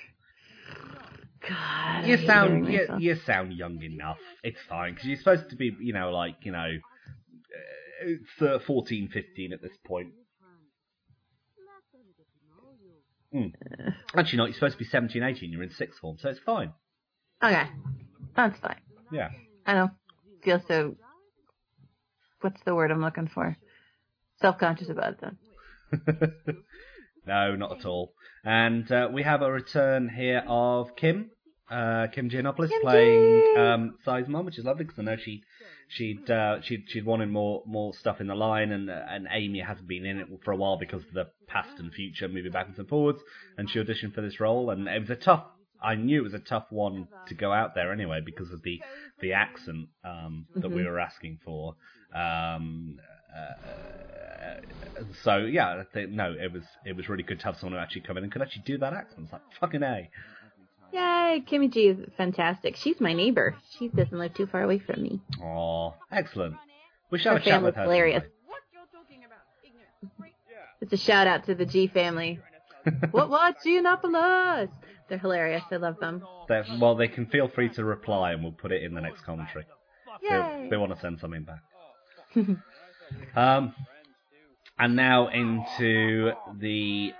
God. 1.47 2.06
you 2.06 2.17
sound 2.25 2.67
you, 2.67 2.80
myself. 2.80 3.01
you 3.01 3.15
sound 3.25 3.54
young 3.54 3.82
enough 3.82 4.17
it's 4.43 4.60
fine 4.69 4.93
because 4.93 5.08
you're 5.08 5.17
supposed 5.17 5.49
to 5.49 5.56
be 5.56 5.75
you 5.80 5.93
know 5.93 6.12
like 6.12 6.36
you 6.43 6.51
know 6.51 6.67
uh, 8.41 8.45
uh, 8.45 8.60
14 8.65 9.10
15 9.12 9.54
at 9.54 9.62
this 9.62 9.77
point 9.86 10.13
Mm. 13.34 13.54
Actually, 14.15 14.38
not. 14.38 14.45
You're 14.45 14.56
supposed 14.56 14.73
to 14.73 14.80
be 14.80 14.86
17, 14.86 15.23
18. 15.23 15.51
You're 15.51 15.63
in 15.63 15.71
sixth 15.71 15.99
form, 15.99 16.17
so 16.19 16.30
it's 16.30 16.39
fine. 16.39 16.73
Okay, 17.41 17.67
that's 18.36 18.60
fine. 18.60 18.82
Yeah. 19.12 19.30
I 19.65 19.73
don't 19.73 19.91
feel 20.43 20.62
so. 20.67 20.95
What's 22.41 22.62
the 22.65 22.75
word 22.75 22.91
I'm 22.91 23.01
looking 23.01 23.27
for? 23.27 23.56
Self 24.41 24.58
conscious 24.58 24.89
about 24.89 25.21
them. 25.21 25.38
no, 27.25 27.55
not 27.55 27.79
at 27.79 27.86
all. 27.86 28.13
And 28.43 28.91
uh, 28.91 29.10
we 29.12 29.23
have 29.23 29.41
a 29.41 29.51
return 29.51 30.10
here 30.10 30.43
of 30.47 30.95
Kim, 30.95 31.29
uh, 31.69 32.07
Kim 32.07 32.29
Giannopoulos 32.29 32.69
Kim 32.69 32.81
playing 32.81 33.43
um, 33.57 33.95
Sai's 34.03 34.27
mom, 34.27 34.45
which 34.45 34.57
is 34.57 34.65
lovely 34.65 34.84
because 34.86 34.99
I 34.99 35.03
know 35.03 35.17
she 35.17 35.43
she'd 35.88 36.29
uh, 36.29 36.62
she'd 36.62 36.86
she'd 36.88 37.05
wanted 37.05 37.29
more 37.29 37.63
more 37.65 37.93
stuff 37.93 38.19
in 38.19 38.27
the 38.27 38.36
line, 38.36 38.71
and 38.71 38.89
uh, 38.89 38.99
and 39.10 39.27
Amy 39.31 39.60
hasn't 39.60 39.88
been 39.88 40.05
in 40.05 40.19
it 40.19 40.27
for 40.43 40.51
a 40.51 40.55
while 40.55 40.77
because 40.77 41.03
of 41.03 41.13
the 41.13 41.27
past 41.47 41.79
and 41.79 41.93
future 41.93 42.27
moving 42.27 42.51
backwards 42.51 42.79
and 42.79 42.88
forwards, 42.89 43.19
and 43.57 43.69
she 43.69 43.79
auditioned 43.79 44.13
for 44.15 44.21
this 44.21 44.39
role, 44.39 44.69
and 44.69 44.88
it 44.88 44.99
was 44.99 45.10
a 45.10 45.15
tough. 45.15 45.45
I 45.84 45.95
knew 45.95 46.19
it 46.21 46.23
was 46.23 46.34
a 46.36 46.39
tough 46.39 46.67
one 46.69 47.07
to 47.27 47.34
go 47.34 47.51
out 47.51 47.73
there 47.75 47.91
anyway 47.91 48.21
because 48.25 48.51
of 48.51 48.62
the 48.63 48.79
the 49.21 49.34
accent 49.34 49.88
um, 50.03 50.45
that 50.55 50.69
we 50.69 50.81
Mhm. 50.81 50.86
were 50.86 50.99
asking 50.99 51.39
for. 51.45 51.75
Um, 52.13 52.97
uh, 53.36 54.30
so 55.23 55.38
yeah, 55.38 55.69
I 55.82 55.84
think, 55.93 56.12
no, 56.12 56.34
it 56.34 56.51
was 56.51 56.63
it 56.86 56.95
was 56.95 57.10
really 57.10 57.23
good 57.23 57.39
to 57.39 57.45
have 57.45 57.58
someone 57.58 57.77
who 57.80 57.84
actually 57.84 58.01
come 58.01 58.17
in 58.17 58.23
and 58.23 58.32
could 58.32 58.41
actually 58.41 58.63
do 58.65 58.77
that 58.80 58.93
accent. 58.93 59.21
It's 59.23 59.34
like 59.34 59.41
fucking 59.60 59.84
a. 59.84 60.10
Yay! 60.93 61.43
Kimmy 61.49 61.71
G 61.71 61.88
is 61.88 61.97
fantastic. 62.17 62.75
She's 62.75 62.99
my 62.99 63.13
neighbor. 63.13 63.56
She 63.77 63.88
doesn't 63.88 64.17
live 64.17 64.34
too 64.34 64.45
far 64.47 64.62
away 64.63 64.80
from 64.80 65.01
me. 65.01 65.21
Oh, 65.41 65.95
excellent. 66.12 66.56
We 67.10 67.17
should 67.19 67.32
have 67.32 67.38
Her 67.38 67.41
a 67.41 67.45
chat 67.45 67.63
with 67.63 67.75
her. 67.75 67.84
hilarious. 67.84 68.23
It's 70.82 70.93
a 70.93 70.97
shout 70.97 71.27
out 71.27 71.45
to 71.45 71.54
the 71.54 71.65
G 71.65 71.86
family. 71.88 72.39
what 73.12 73.30
what 73.30 73.58
Giannopoulos? 73.63 74.69
They're 75.08 75.19
hilarious. 75.19 75.62
I 75.71 75.75
love 75.75 75.99
them. 75.99 76.23
They're- 76.47 76.65
well, 76.80 76.95
they 76.95 77.08
can 77.08 77.27
feel 77.27 77.47
free 77.47 77.69
to 77.75 77.84
reply, 77.86 78.32
and 78.32 78.41
we'll 78.41 78.51
put 78.54 78.71
it 78.71 78.82
in 78.82 78.95
the 78.95 79.01
next 79.01 79.21
commentary. 79.21 79.65
They, 80.23 80.30
Yay! 80.36 80.67
they 80.71 80.77
want 80.77 80.91
to 80.95 80.99
send 80.99 81.19
something 81.19 81.43
back. 81.43 81.62
Um, 83.36 83.75
and 84.81 84.95
now 84.95 85.27
into 85.27 86.31
the 86.59 87.13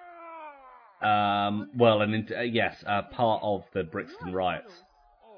um, 1.02 1.70
well, 1.78 2.02
and 2.02 2.14
into, 2.14 2.38
uh, 2.38 2.42
yes, 2.42 2.84
uh, 2.86 3.04
part 3.04 3.42
of 3.44 3.64
the 3.74 3.84
Brixton 3.84 4.34
riots, 4.34 4.72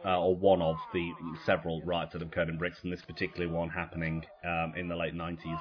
uh, 0.05 0.19
or 0.19 0.35
one 0.35 0.61
of 0.61 0.75
the 0.93 1.11
several 1.45 1.81
riots 1.85 2.13
that 2.13 2.21
occurred 2.21 2.49
in 2.49 2.57
Brixton. 2.57 2.89
This 2.89 3.01
particular 3.01 3.49
one 3.51 3.69
happening 3.69 4.23
um, 4.45 4.73
in 4.77 4.87
the 4.87 4.95
late 4.95 5.13
nineties, 5.13 5.59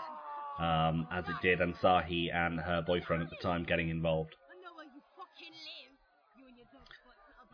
um, 0.61 1.07
as 1.13 1.29
it 1.29 1.37
did, 1.43 1.61
and 1.61 1.75
Sahi 1.77 2.33
and 2.33 2.61
her 2.61 2.83
boyfriend 2.87 3.23
at 3.23 3.31
the 3.31 3.37
time 3.43 3.65
getting 3.65 3.91
involved. 3.91 4.35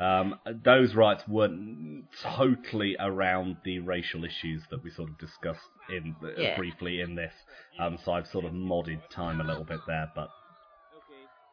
Um, 0.00 0.38
those 0.64 0.94
rights 0.94 1.26
weren't 1.26 2.04
totally 2.22 2.96
around 3.00 3.56
the 3.64 3.80
racial 3.80 4.24
issues 4.24 4.62
that 4.70 4.82
we 4.84 4.90
sort 4.90 5.11
of 5.11 5.18
discussed 5.18 5.68
in 5.88 6.14
uh, 6.22 6.40
Yeah. 6.40 6.56
briefly 6.56 7.00
in 7.00 7.14
this. 7.16 7.32
Um, 7.80 7.98
so 8.04 8.12
I've 8.12 8.28
sort 8.28 8.44
of 8.44 8.52
modded 8.52 9.00
time 9.11 9.40
a 9.40 9.44
little 9.44 9.64
bit 9.64 9.80
there, 9.87 10.11
but 10.14 10.28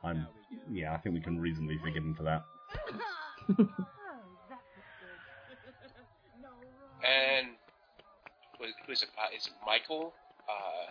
I'm 0.03 0.27
yeah, 0.69 0.93
I 0.93 0.97
think 0.97 1.15
we 1.15 1.21
can 1.21 1.39
reasonably 1.39 1.77
forgive 1.79 2.03
him 2.03 2.13
for 2.15 2.23
that. 2.23 2.43
And 7.05 7.49
was, 8.59 8.73
was 8.89 9.03
it 9.03 9.09
uh, 9.17 9.29
is 9.35 9.45
it 9.47 9.53
Michael? 9.65 10.13
Uh, 10.49 10.89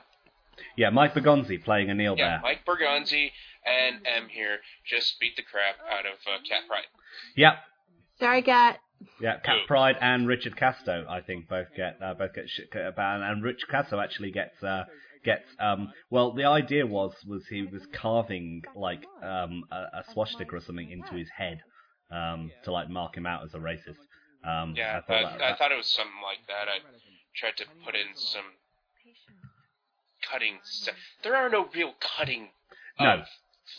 Yeah, 0.77 0.91
Mike 0.91 1.15
Bergonzi 1.15 1.63
playing 1.63 1.91
a 1.91 1.95
Neil 1.95 2.15
yeah, 2.17 2.29
there. 2.29 2.41
Mike 2.43 2.65
Bergonzi 2.67 3.31
and 3.65 3.97
M 4.07 4.29
here 4.29 4.59
just 4.85 5.19
beat 5.21 5.37
the 5.37 5.43
crap 5.43 5.77
out 5.91 6.07
of 6.07 6.19
uh, 6.27 6.39
Cat 6.49 6.63
Pride. 6.69 6.85
Yep. 7.37 7.55
Sorry, 8.19 8.43
Cat. 8.43 8.79
Yeah, 9.21 9.39
Cat 9.39 9.67
Pride 9.67 9.97
and 10.01 10.27
Richard 10.27 10.57
Casto, 10.57 11.07
I 11.09 11.21
think, 11.21 11.49
both 11.49 11.69
get 11.77 11.99
uh, 12.03 12.15
both 12.15 12.35
get 12.35 12.49
shit 12.49 12.69
about, 12.75 13.23
and 13.23 13.43
Richard 13.43 13.69
Casto 13.69 14.01
actually 14.01 14.31
gets 14.31 14.63
uh, 14.63 14.85
gets 15.25 15.49
um. 15.61 15.93
Well, 16.11 16.33
the 16.33 16.45
idea 16.45 16.87
was 16.87 17.13
was 17.27 17.47
he 17.49 17.63
was 17.63 17.83
carving 17.93 18.63
like 18.75 19.05
um 19.23 19.65
a, 19.71 19.99
a 19.99 20.05
swastika 20.13 20.57
or 20.57 20.61
something 20.61 20.91
into 20.91 21.15
his 21.15 21.29
head, 21.37 21.61
um 22.11 22.51
to 22.65 22.73
like 22.73 22.89
mark 22.89 23.17
him 23.17 23.27
out 23.27 23.45
as 23.45 23.55
a 23.55 23.59
racist. 23.59 23.99
Um, 24.45 24.75
Yeah, 24.77 24.99
I 24.99 25.07
thought 25.07 25.25
I, 25.25 25.39
that, 25.39 25.43
I 25.43 25.57
thought 25.57 25.73
it 25.73 25.77
was 25.77 25.89
something 25.89 26.23
like 26.23 26.47
that. 26.49 26.69
I 26.69 26.79
tried 27.35 27.57
to 27.59 27.65
put 27.85 27.95
in 27.95 28.15
some 28.15 28.45
cutting. 30.31 30.59
sa- 30.63 30.93
There 31.23 31.35
are 31.37 31.49
no 31.49 31.69
real 31.75 31.95
cutting 32.01 32.51
No. 33.01 33.21
of 33.21 33.29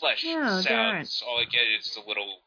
flesh 0.00 0.24
No, 0.24 0.60
sounds. 0.60 1.22
All 1.26 1.38
I 1.38 1.44
get 1.44 1.62
is 1.78 1.96
a 1.96 2.06
little. 2.08 2.38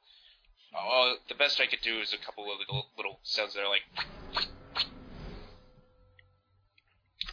Oh, 0.77 1.15
the 1.27 1.35
best 1.35 1.59
I 1.59 1.65
could 1.65 1.81
do 1.81 1.99
is 1.99 2.13
a 2.13 2.17
couple 2.17 2.43
of 2.51 2.59
little, 2.59 2.87
little 2.97 3.19
sounds 3.23 3.53
that 3.55 3.61
are 3.61 3.69
like. 3.69 3.81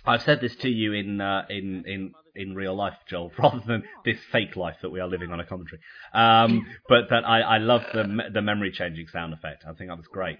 I've 0.04 0.22
said 0.22 0.40
this 0.40 0.54
to 0.56 0.68
you 0.68 0.92
in 0.92 1.20
uh, 1.20 1.46
in 1.50 1.84
in 1.86 2.12
in 2.34 2.54
real 2.54 2.74
life, 2.76 2.94
Joel, 3.08 3.32
rather 3.38 3.60
than 3.66 3.82
this 4.04 4.18
fake 4.30 4.54
life 4.56 4.76
that 4.82 4.90
we 4.90 5.00
are 5.00 5.08
living 5.08 5.32
on 5.32 5.40
a 5.40 5.44
commentary. 5.44 5.80
Um, 6.14 6.66
but 6.88 7.08
that 7.10 7.24
I, 7.26 7.40
I 7.40 7.58
love 7.58 7.84
the 7.92 8.04
me- 8.04 8.28
the 8.32 8.42
memory 8.42 8.70
changing 8.70 9.08
sound 9.08 9.32
effect. 9.34 9.64
I 9.68 9.72
think 9.72 9.90
that 9.90 9.96
was 9.96 10.06
great. 10.06 10.38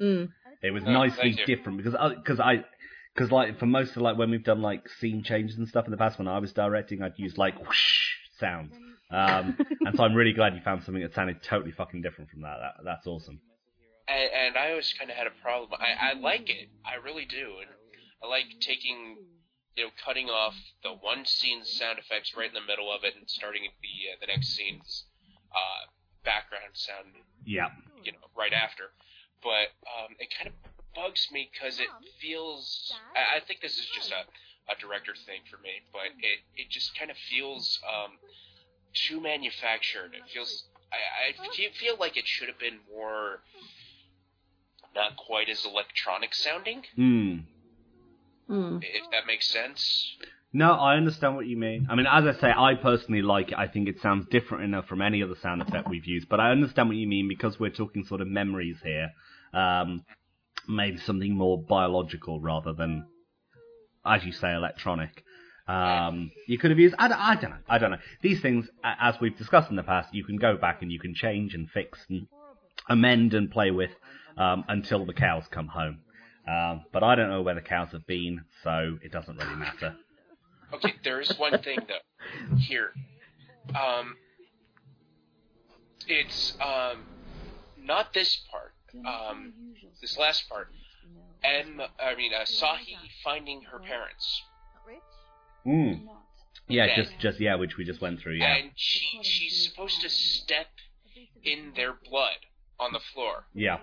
Mm. 0.00 0.30
It 0.62 0.70
was 0.70 0.82
Oh, 0.86 0.90
nicely 0.92 1.32
different 1.46 1.78
because 1.82 1.94
because 2.16 2.40
I 2.40 2.64
because 3.14 3.30
like 3.30 3.58
for 3.58 3.66
most 3.66 3.96
of 3.96 4.02
like 4.02 4.16
when 4.16 4.30
we've 4.30 4.44
done 4.44 4.62
like 4.62 4.88
scene 5.00 5.22
changes 5.22 5.58
and 5.58 5.68
stuff 5.68 5.84
in 5.86 5.90
the 5.90 5.96
past 5.96 6.18
when 6.18 6.28
I 6.28 6.38
was 6.38 6.52
directing, 6.52 7.02
I'd 7.02 7.18
use 7.18 7.36
like 7.36 7.58
whoosh 7.58 8.14
sounds. 8.38 8.74
Um, 9.10 9.58
and 9.86 9.96
so 9.96 10.04
I'm 10.04 10.14
really 10.14 10.32
glad 10.32 10.54
you 10.54 10.60
found 10.62 10.82
something 10.84 11.02
that 11.02 11.14
sounded 11.14 11.42
totally 11.42 11.72
fucking 11.72 12.02
different 12.02 12.30
from 12.30 12.42
that. 12.42 12.56
that 12.60 12.84
that's 12.84 13.06
awesome. 13.06 13.40
And, 14.08 14.30
and 14.32 14.56
I 14.56 14.70
always 14.70 14.92
kind 14.98 15.10
of 15.10 15.16
had 15.16 15.26
a 15.26 15.36
problem. 15.42 15.70
I, 15.80 16.10
I 16.10 16.18
like 16.18 16.48
it. 16.48 16.68
I 16.84 16.96
really 17.04 17.24
do. 17.24 17.60
And 17.60 17.70
I 18.22 18.26
like 18.28 18.46
taking, 18.60 19.16
you 19.76 19.84
know, 19.84 19.90
cutting 20.04 20.28
off 20.28 20.54
the 20.82 20.90
one 20.90 21.24
scene's 21.26 21.70
sound 21.70 21.98
effects 21.98 22.32
right 22.36 22.48
in 22.48 22.54
the 22.54 22.66
middle 22.66 22.90
of 22.92 23.04
it 23.04 23.14
and 23.16 23.28
starting 23.28 23.62
the 23.62 23.94
uh, 24.12 24.16
the 24.20 24.26
next 24.26 24.56
scene's 24.56 25.04
uh, 25.52 25.86
background 26.24 26.72
sound 26.74 27.12
Yeah. 27.44 27.68
you 28.02 28.12
know, 28.12 28.18
right 28.36 28.52
after. 28.52 28.84
But 29.42 29.74
um, 29.84 30.14
it 30.18 30.28
kind 30.32 30.48
of 30.48 30.54
bugs 30.94 31.28
me 31.32 31.50
because 31.52 31.78
it 31.80 31.88
feels. 32.20 32.92
I, 33.16 33.38
I 33.38 33.40
think 33.40 33.60
this 33.60 33.78
is 33.78 33.86
just 33.94 34.10
a, 34.10 34.22
a 34.72 34.76
director 34.80 35.14
thing 35.26 35.40
for 35.50 35.56
me, 35.62 35.70
but 35.92 36.02
it, 36.20 36.38
it 36.56 36.70
just 36.70 36.96
kind 36.98 37.10
of 37.10 37.16
feels 37.16 37.80
um, 37.86 38.12
too 38.94 39.20
manufactured. 39.20 40.14
It 40.14 40.30
feels. 40.32 40.64
I, 40.92 41.32
I 41.32 41.70
feel 41.78 41.96
like 41.98 42.16
it 42.16 42.26
should 42.26 42.48
have 42.48 42.58
been 42.58 42.78
more. 42.94 43.40
Not 44.94 45.16
quite 45.16 45.48
as 45.48 45.64
electronic 45.64 46.34
sounding, 46.34 46.82
Hmm. 46.96 47.38
Mm. 48.50 48.82
if 48.82 49.02
that 49.10 49.26
makes 49.26 49.48
sense. 49.48 50.14
No, 50.52 50.72
I 50.72 50.96
understand 50.96 51.34
what 51.34 51.46
you 51.46 51.56
mean. 51.56 51.86
I 51.88 51.94
mean, 51.94 52.04
as 52.06 52.26
I 52.26 52.38
say, 52.38 52.52
I 52.54 52.74
personally 52.74 53.22
like 53.22 53.52
it. 53.52 53.58
I 53.58 53.68
think 53.68 53.88
it 53.88 54.00
sounds 54.02 54.26
different 54.30 54.64
enough 54.64 54.86
from 54.86 55.00
any 55.00 55.22
other 55.22 55.34
sound 55.36 55.62
effect 55.62 55.88
we've 55.88 56.04
used. 56.04 56.28
But 56.28 56.40
I 56.40 56.50
understand 56.50 56.88
what 56.90 56.98
you 56.98 57.08
mean 57.08 57.26
because 57.26 57.58
we're 57.58 57.70
talking 57.70 58.04
sort 58.04 58.20
of 58.20 58.28
memories 58.28 58.76
here. 58.82 59.12
Um, 59.54 60.04
maybe 60.68 60.98
something 60.98 61.34
more 61.36 61.60
biological 61.62 62.40
rather 62.40 62.72
than, 62.72 63.06
as 64.04 64.24
you 64.24 64.32
say, 64.32 64.52
electronic. 64.54 65.24
Um, 65.68 66.30
you 66.48 66.58
could 66.58 66.70
have 66.70 66.78
used. 66.80 66.94
I, 66.98 67.08
don't- 67.08 67.20
I 67.20 67.34
don't 67.36 67.50
know. 67.50 67.56
I 67.68 67.78
don't 67.78 67.90
know. 67.92 67.98
These 68.20 68.40
things, 68.40 68.68
as 68.84 69.14
we've 69.20 69.36
discussed 69.38 69.70
in 69.70 69.76
the 69.76 69.82
past, 69.82 70.12
you 70.12 70.24
can 70.24 70.36
go 70.36 70.56
back 70.56 70.82
and 70.82 70.90
you 70.90 70.98
can 70.98 71.14
change 71.14 71.54
and 71.54 71.70
fix 71.70 71.98
and 72.08 72.26
amend 72.88 73.32
and 73.34 73.50
play 73.50 73.70
with 73.70 73.90
um, 74.36 74.64
until 74.68 75.06
the 75.06 75.12
cows 75.14 75.44
come 75.50 75.68
home. 75.68 76.00
Um, 76.48 76.82
but 76.92 77.04
I 77.04 77.14
don't 77.14 77.28
know 77.30 77.42
where 77.42 77.54
the 77.54 77.60
cows 77.60 77.90
have 77.92 78.06
been, 78.06 78.42
so 78.64 78.98
it 79.02 79.12
doesn't 79.12 79.36
really 79.36 79.54
matter. 79.54 79.94
Okay, 80.74 80.94
there 81.04 81.20
is 81.20 81.38
one 81.38 81.62
thing 81.62 81.78
though. 81.86 82.56
Here, 82.56 82.92
um, 83.80 84.16
it's 86.08 86.54
um, 86.60 87.04
not 87.80 88.12
this 88.14 88.36
part. 88.50 88.61
Um, 89.06 89.52
this 90.00 90.18
last 90.18 90.48
part. 90.48 90.68
M, 91.44 91.80
I 91.98 92.14
mean, 92.14 92.32
uh, 92.34 92.44
Sahi 92.44 92.96
finding 93.24 93.62
her 93.62 93.78
parents, 93.78 94.42
Mm. 95.66 96.08
Yeah, 96.68 96.86
Yeah. 96.86 96.96
just 96.96 97.18
just 97.20 97.40
yeah, 97.40 97.54
which 97.54 97.76
we 97.76 97.84
just 97.84 98.00
went 98.00 98.20
through. 98.20 98.34
Yeah, 98.34 98.56
and 98.56 98.72
she 98.74 99.22
she's 99.22 99.64
supposed 99.68 100.00
to 100.00 100.08
step 100.10 100.66
in 101.44 101.72
their 101.76 101.92
blood 101.92 102.38
on 102.80 102.92
the 102.92 102.98
floor. 102.98 103.46
yeah. 103.54 103.78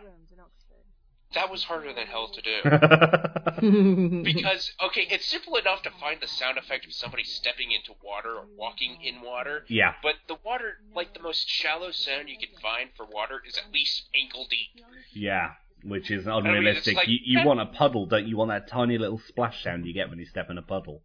That 1.35 1.51
was 1.51 1.63
harder 1.63 1.93
than 1.93 2.07
hell 2.07 2.29
to 2.29 2.41
do. 2.41 2.57
Because 4.23 4.71
okay, 4.81 5.07
it's 5.09 5.25
simple 5.27 5.55
enough 5.57 5.81
to 5.83 5.91
find 5.99 6.19
the 6.21 6.27
sound 6.27 6.57
effect 6.57 6.85
of 6.85 6.93
somebody 6.93 7.23
stepping 7.23 7.71
into 7.71 7.93
water 8.03 8.29
or 8.35 8.45
walking 8.57 8.97
in 9.03 9.21
water. 9.21 9.63
yeah, 9.67 9.93
But 10.01 10.15
the 10.27 10.37
water, 10.43 10.77
like 10.95 11.13
the 11.13 11.21
most 11.21 11.47
shallow 11.49 11.91
sound 11.91 12.29
you 12.29 12.37
can 12.37 12.49
find 12.61 12.89
for 12.95 13.05
water, 13.05 13.41
is 13.47 13.57
at 13.57 13.71
least 13.73 14.03
ankle 14.15 14.47
deep. 14.49 14.83
yeah. 15.13 15.51
Which 15.83 16.11
is 16.11 16.25
mean, 16.25 16.35
unrealistic. 16.45 16.87
it's 16.93 16.97
like- 16.97 17.07
you 17.07 17.19
you 17.23 17.45
want 17.45 17.61
a 17.61 17.65
puddle, 17.65 18.05
don't 18.05 18.27
you? 18.27 18.35
Want 18.35 18.49
that 18.49 18.67
tiny 18.67 18.97
little 18.97 19.19
splash 19.19 19.63
sound 19.63 19.85
you 19.85 19.93
get 19.93 20.09
when 20.09 20.19
you 20.19 20.25
step 20.25 20.49
in 20.49 20.57
a 20.57 20.61
puddle. 20.61 21.01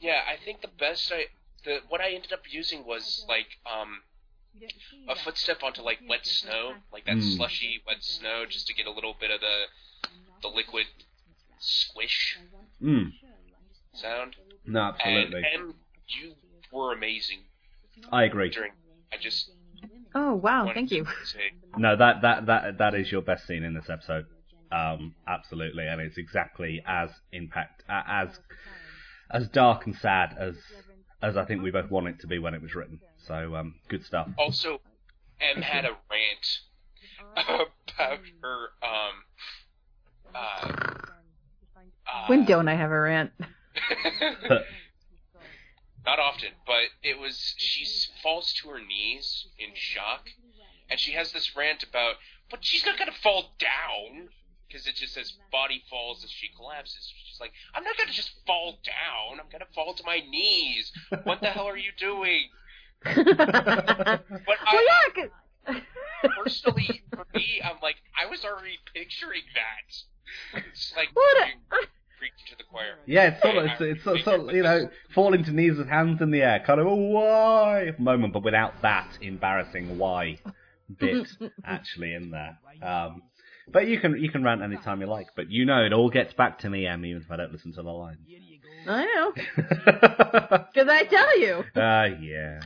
Yeah, 0.00 0.20
I 0.26 0.36
think 0.42 0.62
the 0.62 0.68
best 0.68 1.12
I, 1.12 1.26
the 1.64 1.80
what 1.88 2.00
I 2.00 2.10
ended 2.12 2.32
up 2.32 2.42
using 2.50 2.86
was 2.86 3.26
like 3.28 3.58
um 3.70 4.00
a 5.08 5.14
footstep 5.16 5.62
onto 5.62 5.82
like 5.82 6.00
wet 6.08 6.26
snow, 6.26 6.74
like 6.92 7.04
that 7.06 7.16
Mm. 7.18 7.36
slushy 7.36 7.82
wet 7.86 8.02
snow, 8.02 8.44
just 8.46 8.66
to 8.66 8.74
get 8.74 8.86
a 8.86 8.90
little 8.90 9.14
bit 9.20 9.30
of 9.30 9.40
the 9.40 9.64
the 10.42 10.48
liquid 10.48 10.86
squish 11.58 12.36
Mm. 12.82 13.12
sound. 13.94 14.36
No, 14.64 14.80
absolutely. 14.80 15.42
And 15.52 15.62
M, 15.62 15.74
you 16.08 16.34
were 16.72 16.92
amazing 16.92 17.44
I 18.12 18.24
agree. 18.24 18.50
during. 18.50 18.72
I 19.12 19.16
just 19.16 19.50
Oh 20.14 20.34
wow, 20.34 20.70
thank 20.72 20.90
you. 20.90 21.06
No, 21.76 21.96
that 21.96 22.22
that 22.22 22.46
that 22.46 22.78
that 22.78 22.94
is 22.94 23.10
your 23.12 23.22
best 23.22 23.46
scene 23.46 23.64
in 23.64 23.74
this 23.74 23.90
episode. 23.90 24.26
Um, 24.72 25.14
absolutely, 25.26 25.86
and 25.86 26.00
it's 26.00 26.18
exactly 26.18 26.82
as 26.86 27.10
impact 27.32 27.82
uh, 27.88 28.02
as 28.06 28.38
as 29.30 29.48
dark 29.48 29.86
and 29.86 29.94
sad 29.96 30.34
as 30.38 30.56
as 31.22 31.36
I 31.36 31.44
think 31.44 31.62
we 31.62 31.70
both 31.70 31.90
want 31.90 32.08
it 32.08 32.20
to 32.20 32.26
be 32.26 32.38
when 32.38 32.54
it 32.54 32.62
was 32.62 32.74
written. 32.74 33.00
So 33.26 33.56
um, 33.56 33.74
good 33.88 34.04
stuff. 34.04 34.28
Also, 34.38 34.80
M 35.40 35.62
had 35.62 35.84
a 35.84 35.96
rant 36.10 36.60
about 37.48 38.20
her 38.42 38.68
um 38.82 39.24
uh, 40.34 40.72
uh 42.06 42.26
When 42.28 42.44
don't 42.44 42.68
I 42.68 42.74
have 42.74 42.90
a 42.92 43.00
rant? 43.00 43.32
not 46.06 46.18
often, 46.20 46.50
but 46.66 46.84
it 47.02 47.18
was 47.18 47.54
she 47.56 47.86
falls 48.22 48.52
to 48.62 48.68
her 48.70 48.80
knees 48.80 49.46
in 49.58 49.70
shock, 49.74 50.28
and 50.88 51.00
she 51.00 51.12
has 51.12 51.32
this 51.32 51.56
rant 51.56 51.82
about, 51.82 52.14
but 52.48 52.64
she's 52.64 52.86
not 52.86 52.96
gonna 52.98 53.10
fall 53.10 53.56
down 53.58 54.28
because 54.68 54.86
it 54.86 54.94
just 54.94 55.14
says 55.14 55.32
body 55.50 55.82
falls 55.90 56.22
as 56.22 56.30
she 56.30 56.48
collapses. 56.56 57.12
She's 57.24 57.40
like, 57.40 57.52
I'm 57.74 57.82
not 57.82 57.96
gonna 57.96 58.12
just 58.12 58.30
fall 58.46 58.78
down. 58.84 59.40
I'm 59.40 59.50
gonna 59.50 59.66
fall 59.74 59.94
to 59.94 60.04
my 60.04 60.20
knees. 60.20 60.92
What 61.24 61.40
the 61.40 61.48
hell 61.48 61.66
are 61.66 61.76
you 61.76 61.90
doing? 61.98 62.50
Well, 63.04 63.14
But 63.16 64.56
I, 64.66 64.86
yeah, 65.16 65.24
'cause- 65.74 65.82
personally, 66.36 67.02
for 67.14 67.24
me, 67.34 67.60
I'm 67.64 67.76
like, 67.82 67.96
I 68.20 68.26
was 68.30 68.44
already 68.44 68.78
picturing 68.94 69.42
that. 69.54 70.62
It's 70.68 70.92
like 70.96 71.08
What 71.14 71.36
a- 71.42 71.46
you're 71.48 71.80
preaching 72.18 72.46
to 72.50 72.56
the 72.56 72.64
choir. 72.64 72.96
Yeah, 73.06 73.28
it's 73.28 73.42
sort 73.42 73.56
of, 73.56 73.64
it's, 73.66 73.80
it's 73.80 74.04
sort 74.04 74.18
of, 74.18 74.24
sort 74.24 74.40
of, 74.50 74.54
you 74.56 74.62
know, 74.62 74.88
falling 75.14 75.44
to 75.44 75.52
knees 75.52 75.76
with 75.76 75.88
hands 75.88 76.20
in 76.20 76.30
the 76.30 76.42
air, 76.42 76.62
kind 76.66 76.80
of 76.80 76.86
a 76.86 76.94
why 76.94 77.92
moment, 77.98 78.32
but 78.32 78.42
without 78.42 78.82
that 78.82 79.18
embarrassing 79.20 79.98
why 79.98 80.38
bit 80.98 81.26
actually 81.64 82.14
in 82.14 82.30
there. 82.30 82.58
Um, 82.82 83.22
but 83.68 83.88
you 83.88 83.98
can 83.98 84.16
you 84.22 84.30
can 84.30 84.44
rant 84.44 84.62
anytime 84.62 85.00
you 85.00 85.06
like, 85.08 85.26
but 85.34 85.50
you 85.50 85.64
know 85.64 85.84
it 85.84 85.92
all 85.92 86.08
gets 86.08 86.32
back 86.34 86.60
to 86.60 86.70
me, 86.70 86.86
Em, 86.86 87.04
even 87.04 87.22
if 87.22 87.30
I 87.30 87.36
don't 87.36 87.52
listen 87.52 87.72
to 87.74 87.82
the 87.82 87.90
lines. 87.92 88.20
I 88.88 89.04
know, 89.04 89.32
because 89.56 90.88
I 90.88 91.04
tell 91.04 91.38
you. 91.38 91.64
Ah, 91.74 92.04
yeah. 92.04 92.60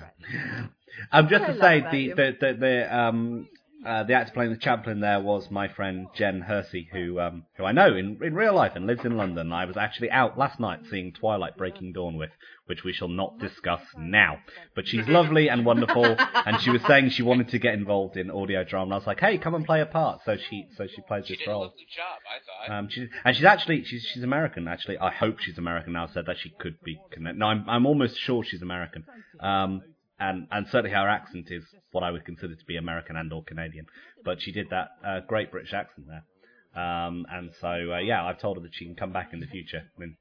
I'm 1.13 1.25
um, 1.25 1.31
just 1.31 1.47
to 1.47 1.59
say, 1.59 1.81
the, 1.81 2.09
the, 2.13 2.37
the, 2.41 2.53
the, 2.59 2.97
um, 2.99 3.49
uh, 3.87 4.05
the 4.05 4.13
actor 4.15 4.33
playing 4.33 4.51
the 4.53 4.59
chaplain 4.59 5.01
there 5.01 5.21
was 5.21 5.51
my 5.51 5.69
friend 5.69 6.07
Jen 6.15 6.41
Hersey, 6.43 6.89
who 6.93 7.19
um, 7.21 7.45
who 7.57 7.65
I 7.65 7.73
know 7.73 7.95
in, 7.97 8.19
in 8.23 8.35
real 8.35 8.55
life 8.55 8.73
and 8.75 8.87
lives 8.87 9.05
in 9.05 9.17
London. 9.17 9.53
I 9.53 9.65
was 9.65 9.77
actually 9.77 10.11
out 10.11 10.39
last 10.39 10.61
night 10.61 10.81
seeing 10.91 11.13
Twilight 11.13 11.57
Breaking 11.57 11.93
Dawn 11.93 12.17
with, 12.17 12.31
which 12.67 12.85
we 12.85 12.93
shall 12.93 13.09
not 13.09 13.39
discuss 13.39 13.81
now. 13.97 14.39
But 14.75 14.87
she's 14.87 15.09
lovely 15.09 15.49
and 15.49 15.65
wonderful, 15.65 16.05
and 16.05 16.61
she 16.61 16.71
was 16.71 16.83
saying 16.87 17.11
she 17.11 17.23
wanted 17.23 17.49
to 17.49 17.59
get 17.59 17.75
involved 17.75 18.17
in 18.17 18.31
audio 18.31 18.65
drama. 18.65 18.85
And 18.87 18.93
I 18.95 18.97
was 18.99 19.07
like, 19.07 19.21
hey, 19.21 19.39
come 19.39 19.55
and 19.55 19.65
play 19.65 19.81
a 19.81 19.87
part. 19.87 20.21
So 20.27 20.37
she 20.37 20.67
so 20.77 20.87
she 20.87 21.01
plays 21.09 21.27
She 21.27 21.35
this 21.35 21.39
did 21.41 21.49
a 21.49 21.51
role. 21.53 21.61
lovely 21.63 21.87
job, 21.97 22.19
I 22.29 22.67
thought. 22.69 22.79
Um, 22.79 22.89
she's, 22.91 23.09
and 23.25 23.35
she's 23.37 23.45
actually 23.47 23.85
she's 23.85 24.03
she's 24.13 24.23
American. 24.23 24.69
Actually, 24.69 24.99
I 24.99 25.11
hope 25.11 25.39
she's 25.41 25.59
American. 25.59 25.95
Now 25.95 26.07
said 26.13 26.27
that 26.27 26.37
she 26.39 26.51
could 26.61 26.77
be 26.85 26.99
connected. 27.13 27.39
No, 27.39 27.47
I'm 27.47 27.65
I'm 27.69 27.87
almost 27.87 28.19
sure 28.19 28.45
she's 28.45 28.63
American. 28.63 29.05
Um, 29.41 29.83
and 30.21 30.47
and 30.51 30.67
certainly 30.69 30.91
her 30.91 31.09
accent 31.09 31.47
is 31.51 31.65
what 31.93 32.05
I 32.05 32.11
would 32.11 32.25
consider 32.25 32.55
to 32.55 32.65
be 32.67 32.77
American 32.77 33.17
and 33.17 33.33
or 33.33 33.43
Canadian. 33.43 33.87
But 34.25 34.41
she 34.43 34.53
did 34.53 34.71
that 34.71 34.89
uh, 35.05 35.21
great 35.27 35.51
British 35.51 35.73
accent 35.73 36.07
there. 36.07 36.25
Um, 36.73 37.27
and 37.29 37.51
so 37.61 37.67
uh, 37.95 37.99
yeah, 37.99 38.25
I've 38.25 38.39
told 38.39 38.57
her 38.59 38.63
that 38.63 38.75
she 38.75 38.85
can 38.85 38.95
come 38.95 39.13
back 39.13 39.33
in 39.33 39.41
the 39.41 39.47
future 39.47 39.91
in 39.99 40.17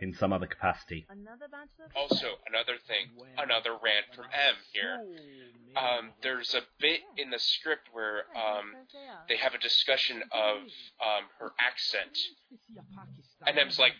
in 0.00 0.14
some 0.14 0.32
other 0.32 0.46
capacity. 0.46 1.06
Also, 1.96 2.28
another 2.46 2.78
thing, 2.86 3.10
another 3.36 3.72
rant 3.72 4.06
from 4.14 4.26
M 4.26 4.54
here. 4.72 5.00
Um, 5.76 6.10
there's 6.22 6.54
a 6.54 6.60
bit 6.78 7.00
in 7.16 7.30
the 7.30 7.38
script 7.40 7.88
where 7.92 8.18
um, 8.36 8.74
they 9.28 9.36
have 9.36 9.54
a 9.54 9.58
discussion 9.58 10.22
of 10.30 10.58
um, 11.02 11.24
her 11.40 11.50
accent, 11.58 12.16
and 13.46 13.58
M's 13.58 13.78
like, 13.78 13.92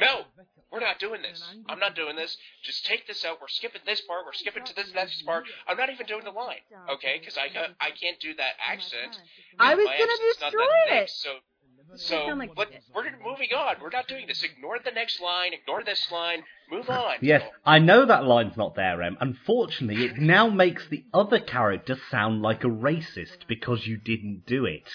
"No, 0.00 0.24
we're 0.70 0.80
not 0.80 0.98
doing 0.98 1.22
this. 1.22 1.42
I'm 1.68 1.78
not 1.78 1.94
doing 1.94 2.16
this. 2.16 2.36
Just 2.62 2.86
take 2.86 3.06
this 3.06 3.24
out. 3.24 3.40
We're 3.40 3.48
skipping 3.48 3.82
this 3.86 4.00
part. 4.02 4.24
We're 4.26 4.32
skipping 4.32 4.64
to 4.64 4.74
this 4.74 4.92
next 4.94 5.22
part. 5.24 5.44
I'm 5.66 5.76
not 5.76 5.90
even 5.90 6.06
doing 6.06 6.24
the 6.24 6.30
line, 6.30 6.60
okay? 6.90 7.18
Because 7.18 7.36
I 7.38 7.48
ca- 7.48 7.74
I 7.80 7.90
can't 7.90 8.18
do 8.20 8.34
that 8.34 8.54
accent. 8.64 9.20
I 9.58 9.74
was 9.74 9.86
gonna 9.86 10.02
accent's 10.02 10.36
that 10.38 10.50
destroy 10.52 10.66
thick, 10.88 11.02
it. 11.04 11.10
So 11.10 11.38
so 11.96 12.26
sound 12.26 12.38
like- 12.38 12.50
let, 12.54 12.68
we're 12.94 13.10
moving 13.24 13.54
on. 13.54 13.76
We're 13.80 13.88
not 13.88 14.06
doing 14.08 14.26
this. 14.26 14.42
Ignore 14.42 14.80
the 14.80 14.90
next 14.90 15.20
line. 15.22 15.54
Ignore 15.54 15.84
this 15.84 16.10
line. 16.12 16.44
Move 16.70 16.90
on. 16.90 17.16
Yes, 17.22 17.42
I 17.64 17.78
know 17.78 18.04
that 18.04 18.24
line's 18.26 18.58
not 18.58 18.74
there, 18.74 19.02
Em. 19.02 19.16
Unfortunately, 19.20 20.04
it 20.04 20.18
now 20.18 20.50
makes 20.50 20.86
the 20.88 21.04
other 21.14 21.40
character 21.40 21.98
sound 22.10 22.42
like 22.42 22.62
a 22.62 22.68
racist 22.68 23.46
because 23.46 23.86
you 23.86 23.96
didn't 23.96 24.44
do 24.46 24.66
it. 24.66 24.86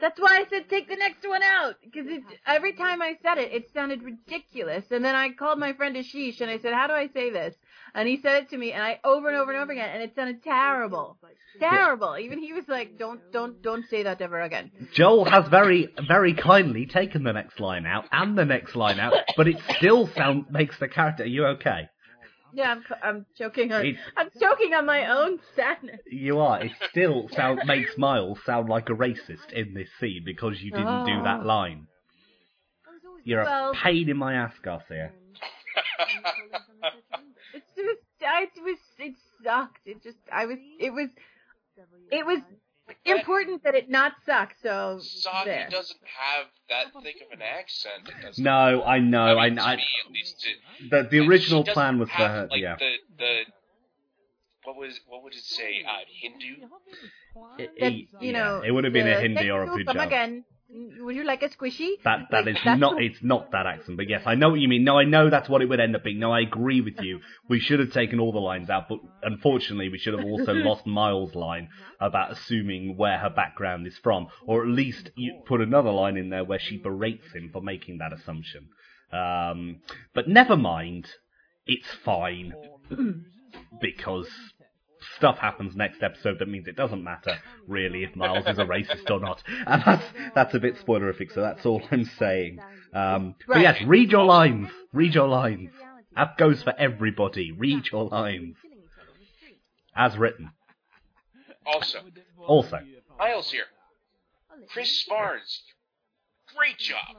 That's 0.00 0.18
why 0.18 0.38
I 0.38 0.44
said 0.48 0.68
take 0.68 0.88
the 0.88 0.96
next 0.96 1.26
one 1.28 1.42
out 1.42 1.76
because 1.82 2.06
every 2.46 2.72
time 2.72 3.02
I 3.02 3.16
said 3.22 3.38
it, 3.38 3.52
it 3.52 3.70
sounded 3.74 4.02
ridiculous. 4.02 4.84
And 4.90 5.04
then 5.04 5.14
I 5.14 5.30
called 5.30 5.58
my 5.58 5.72
friend 5.74 5.96
Ashish 5.96 6.40
and 6.40 6.50
I 6.50 6.58
said, 6.58 6.72
"How 6.72 6.86
do 6.86 6.94
I 6.94 7.08
say 7.08 7.30
this?" 7.30 7.54
And 7.94 8.08
he 8.08 8.20
said 8.20 8.44
it 8.44 8.50
to 8.50 8.56
me, 8.56 8.72
and 8.72 8.82
I 8.82 9.00
over 9.04 9.28
and 9.28 9.36
over 9.36 9.52
and 9.52 9.60
over 9.60 9.72
again, 9.72 9.90
and 9.92 10.02
it 10.02 10.14
sounded 10.14 10.42
terrible, 10.44 11.18
terrible. 11.58 12.16
Even 12.18 12.38
he 12.38 12.52
was 12.52 12.68
like, 12.68 12.98
"Don't, 12.98 13.20
don't, 13.32 13.60
don't 13.62 13.84
say 13.88 14.04
that 14.04 14.20
ever 14.20 14.40
again." 14.40 14.70
Joel 14.92 15.24
has 15.24 15.48
very, 15.48 15.88
very 16.06 16.34
kindly 16.34 16.86
taken 16.86 17.24
the 17.24 17.32
next 17.32 17.58
line 17.60 17.86
out 17.86 18.06
and 18.12 18.38
the 18.38 18.44
next 18.44 18.76
line 18.76 19.00
out, 19.00 19.14
but 19.36 19.48
it 19.48 19.56
still 19.76 20.06
sound 20.08 20.46
makes 20.50 20.78
the 20.78 20.88
character. 20.88 21.24
Are 21.24 21.26
you 21.26 21.46
okay? 21.46 21.88
Yeah, 22.52 22.72
I'm, 22.74 22.84
I'm 23.02 23.26
choking 23.36 23.72
on, 23.72 23.96
I'm 24.16 24.30
choking 24.40 24.74
on 24.74 24.86
my 24.86 25.06
own 25.06 25.38
sadness. 25.56 26.00
You 26.10 26.38
are. 26.40 26.64
It 26.64 26.72
still 26.90 27.28
sound 27.34 27.60
makes 27.66 27.96
Miles 27.98 28.38
sound 28.44 28.68
like 28.68 28.88
a 28.88 28.92
racist 28.94 29.52
in 29.52 29.74
this 29.74 29.88
scene 30.00 30.22
because 30.24 30.60
you 30.60 30.70
didn't 30.70 31.06
do 31.06 31.22
that 31.24 31.40
Oh. 31.42 31.46
line. 31.46 31.86
You're 33.24 33.44
Well- 33.44 33.70
a 33.70 33.74
pain 33.74 34.08
in 34.08 34.16
my 34.16 34.34
ass, 34.34 34.54
Garcia. 34.62 35.12
It's 37.52 37.66
just, 37.76 37.98
I 38.22 38.42
it 38.44 38.62
was, 38.62 38.78
it 38.98 39.14
sucked. 39.42 39.80
It 39.86 40.02
just, 40.02 40.18
I 40.32 40.46
was, 40.46 40.58
it 40.78 40.90
was, 40.92 41.08
it 42.10 42.24
was 42.26 42.38
important 43.04 43.62
that 43.64 43.74
it 43.74 43.90
not 43.90 44.12
suck. 44.24 44.54
So 44.62 44.98
Saki 45.02 45.50
there. 45.50 45.68
doesn't 45.70 46.00
have 46.04 46.46
that 46.68 47.02
thick 47.02 47.16
of 47.26 47.32
an 47.32 47.42
accent. 47.42 48.38
No, 48.38 48.82
I 48.82 48.98
know. 48.98 49.38
I, 49.38 49.48
mean, 49.48 49.56
to 49.58 49.62
I, 49.62 49.76
me, 49.76 49.82
at 50.06 50.12
least, 50.12 50.46
it, 50.46 50.90
the 50.90 51.08
the 51.10 51.26
original 51.26 51.64
she 51.64 51.72
plan 51.72 51.98
was 51.98 52.08
for 52.08 52.16
her. 52.16 52.48
Like 52.50 52.60
yeah. 52.60 52.76
the 52.76 52.92
the 53.18 53.38
what 54.64 54.76
was 54.76 55.00
what 55.06 55.22
would 55.22 55.34
it 55.34 55.44
say? 55.44 55.84
Uh, 55.86 55.98
Hindu. 56.20 56.66
It- 57.58 57.70
That, 57.80 57.86
it- 57.86 57.94
you 57.94 58.08
yeah, 58.20 58.32
know, 58.32 58.62
it 58.64 58.70
would 58.70 58.84
have 58.84 58.92
been 58.92 59.08
a 59.08 59.20
Hindi 59.20 59.50
or 59.50 59.62
a 59.62 59.66
next 59.66 60.10
will 60.72 60.80
come 60.80 60.88
Punjab. 60.88 60.92
again. 60.96 61.04
Would 61.06 61.16
you 61.16 61.24
like 61.24 61.42
a 61.42 61.48
squishy? 61.48 62.02
That 62.04 62.28
that 62.30 62.46
Like, 62.46 62.56
is 62.56 62.64
not 62.78 62.94
what- 62.94 63.02
it's 63.02 63.22
not 63.22 63.50
that 63.52 63.66
accent, 63.66 63.96
but 63.96 64.08
yes, 64.08 64.22
I 64.26 64.34
know 64.34 64.50
what 64.50 64.60
you 64.60 64.68
mean. 64.68 64.84
No, 64.84 64.98
I 64.98 65.04
know 65.04 65.30
that's 65.30 65.48
what 65.48 65.62
it 65.62 65.68
would 65.68 65.80
end 65.80 65.96
up 65.96 66.04
being. 66.04 66.18
No, 66.18 66.32
I 66.32 66.40
agree 66.40 66.80
with 66.80 67.00
you. 67.00 67.20
We 67.48 67.58
should 67.60 67.80
have 67.80 67.92
taken 67.92 68.20
all 68.20 68.32
the 68.32 68.38
lines 68.40 68.70
out, 68.70 68.88
but 68.88 68.98
unfortunately, 69.22 69.88
we 69.88 69.98
should 69.98 70.14
have 70.18 70.24
also 70.24 70.52
lost 70.70 70.86
Miles' 70.86 71.34
line 71.34 71.68
about 72.00 72.32
assuming 72.32 72.96
where 72.96 73.18
her 73.18 73.30
background 73.30 73.86
is 73.86 73.98
from, 73.98 74.28
or 74.46 74.62
at 74.62 74.68
least 74.70 75.10
you 75.16 75.42
put 75.46 75.60
another 75.60 75.90
line 75.90 76.16
in 76.16 76.30
there 76.30 76.44
where 76.44 76.58
she 76.60 76.76
berates 76.78 77.32
him 77.32 77.50
for 77.52 77.60
making 77.62 77.98
that 77.98 78.12
assumption. 78.12 78.68
Um, 79.12 79.80
but 80.14 80.28
never 80.28 80.56
mind, 80.56 81.06
it's 81.66 81.88
fine 82.04 82.52
because 83.80 84.28
stuff 85.16 85.38
happens 85.38 85.74
next 85.76 86.02
episode 86.02 86.38
that 86.38 86.48
means 86.48 86.66
it 86.68 86.76
doesn't 86.76 87.02
matter 87.04 87.38
really 87.66 88.04
if 88.04 88.14
Miles 88.16 88.46
is 88.46 88.58
a 88.58 88.64
racist 88.64 89.10
or 89.10 89.20
not, 89.20 89.42
and 89.66 89.82
that's 89.84 90.04
that's 90.34 90.54
a 90.54 90.60
bit 90.60 90.76
spoilerific. 90.84 91.32
So 91.32 91.40
that's 91.40 91.64
all 91.66 91.82
I'm 91.90 92.04
saying. 92.04 92.58
Um, 92.92 93.34
but 93.46 93.54
Right. 93.56 93.62
yes, 93.62 93.82
read 93.86 94.10
your 94.12 94.24
lines. 94.24 94.68
Read 94.92 95.14
your 95.14 95.28
lines. 95.28 95.70
That 96.16 96.36
goes 96.38 96.62
for 96.62 96.74
everybody. 96.76 97.52
Read 97.52 97.86
your 97.92 98.04
lines 98.08 98.56
as 99.94 100.16
written. 100.16 100.50
Also, 101.66 102.00
Also, 102.46 102.80
Miles 103.18 103.50
here. 103.52 103.64
Chris 104.68 105.04
Barnes. 105.08 105.62
Great 106.56 106.78
job. 106.78 107.16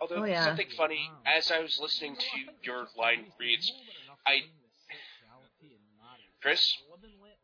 Although 0.00 0.22
Oh, 0.22 0.24
yeah. 0.24 0.44
something 0.44 0.68
funny, 0.76 1.10
as 1.24 1.50
I 1.50 1.60
was 1.60 1.78
listening 1.80 2.16
to 2.16 2.26
your 2.62 2.86
line 2.96 3.26
reads, 3.38 3.72
I 4.26 4.42
Chris, 6.46 6.72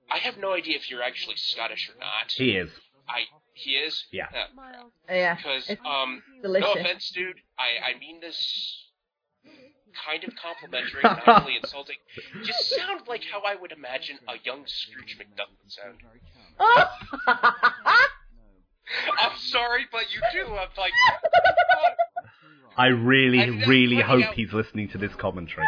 I 0.08 0.18
have 0.18 0.36
no 0.38 0.52
idea 0.52 0.76
if 0.76 0.88
you're 0.88 1.02
actually 1.02 1.34
Scottish 1.34 1.90
or 1.92 1.98
not. 1.98 2.30
he 2.36 2.52
is. 2.52 2.70
I 3.08 3.22
he 3.52 3.72
is. 3.72 4.04
Yeah. 4.12 4.26
Yeah, 5.10 5.34
Because 5.34 5.68
um, 5.84 6.22
delicious. 6.40 6.68
no 6.72 6.80
offense, 6.80 7.10
dude. 7.10 7.34
I 7.58 7.90
I 7.94 7.98
mean 7.98 8.20
this 8.20 8.78
kind 10.06 10.22
of 10.22 10.30
complimentary, 10.36 11.00
not 11.02 11.26
really 11.26 11.56
insulting. 11.60 11.96
Just 12.44 12.70
sound 12.70 13.00
like 13.08 13.24
how 13.24 13.40
I 13.40 13.56
would 13.56 13.72
imagine 13.72 14.18
a 14.28 14.34
young 14.44 14.62
Scrooge 14.66 15.18
McDuck 15.18 15.50
would 15.60 15.72
sound. 15.72 15.98
Oh! 16.60 16.86
I'm 19.20 19.36
sorry, 19.38 19.86
but 19.90 20.12
you 20.14 20.20
do. 20.32 20.46
I'm 20.46 20.68
like, 20.78 20.92
I 22.76 22.86
really, 22.86 23.40
And 23.40 23.66
really 23.66 24.00
hope 24.00 24.22
out- 24.26 24.34
he's 24.34 24.52
listening 24.52 24.88
to 24.90 24.98
this 24.98 25.12
commentary. 25.16 25.66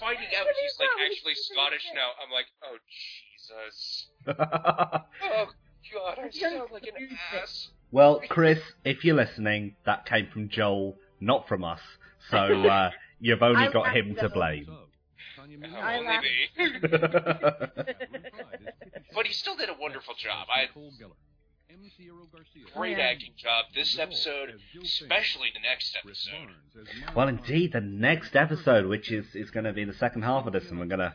Finding 0.00 0.26
out 0.38 0.46
What 0.46 0.54
he's 0.62 0.78
like 0.78 0.88
actually? 1.10 1.34
Scottish 1.34 1.86
now, 1.94 2.10
I'm 2.22 2.30
like, 2.32 2.46
oh 2.64 2.76
Jesus. 3.38 4.06
Oh 5.20 5.46
God, 5.94 6.18
I 6.18 6.30
sound 6.30 6.70
like 6.70 6.82
an 6.86 7.18
ass. 7.34 7.68
well, 7.90 8.20
Chris, 8.28 8.58
if 8.84 9.04
you're 9.04 9.16
listening, 9.16 9.74
that 9.86 10.04
came 10.04 10.28
from 10.30 10.48
Joel, 10.50 10.96
not 11.20 11.48
from 11.48 11.64
us. 11.64 11.80
So 12.30 12.36
uh, 12.68 12.90
you've 13.20 13.42
only 13.42 13.68
got 13.72 13.96
him 13.96 14.14
to 14.16 14.28
blame. 14.28 14.66
I 15.82 15.98
only 15.98 16.18
me. 16.18 16.78
But 19.14 19.26
he 19.26 19.32
still 19.32 19.56
did 19.56 19.68
a 19.68 19.74
wonderful 19.80 20.14
job. 20.16 20.46
I 20.48 20.68
great 22.74 22.98
acting 22.98 23.32
job 23.36 23.66
this 23.74 23.98
episode, 23.98 24.54
especially 24.82 25.48
the 25.52 25.60
next 25.60 25.96
episode. 26.02 26.48
well, 27.14 27.28
indeed, 27.28 27.72
the 27.72 27.80
next 27.80 28.36
episode, 28.36 28.86
which 28.86 29.10
is, 29.10 29.26
is 29.34 29.50
going 29.50 29.64
to 29.64 29.72
be 29.72 29.84
the 29.84 29.94
second 29.94 30.22
half 30.22 30.46
of 30.46 30.52
this, 30.52 30.68
and 30.70 30.78
we're 30.78 30.86
going 30.86 31.00
to 31.00 31.14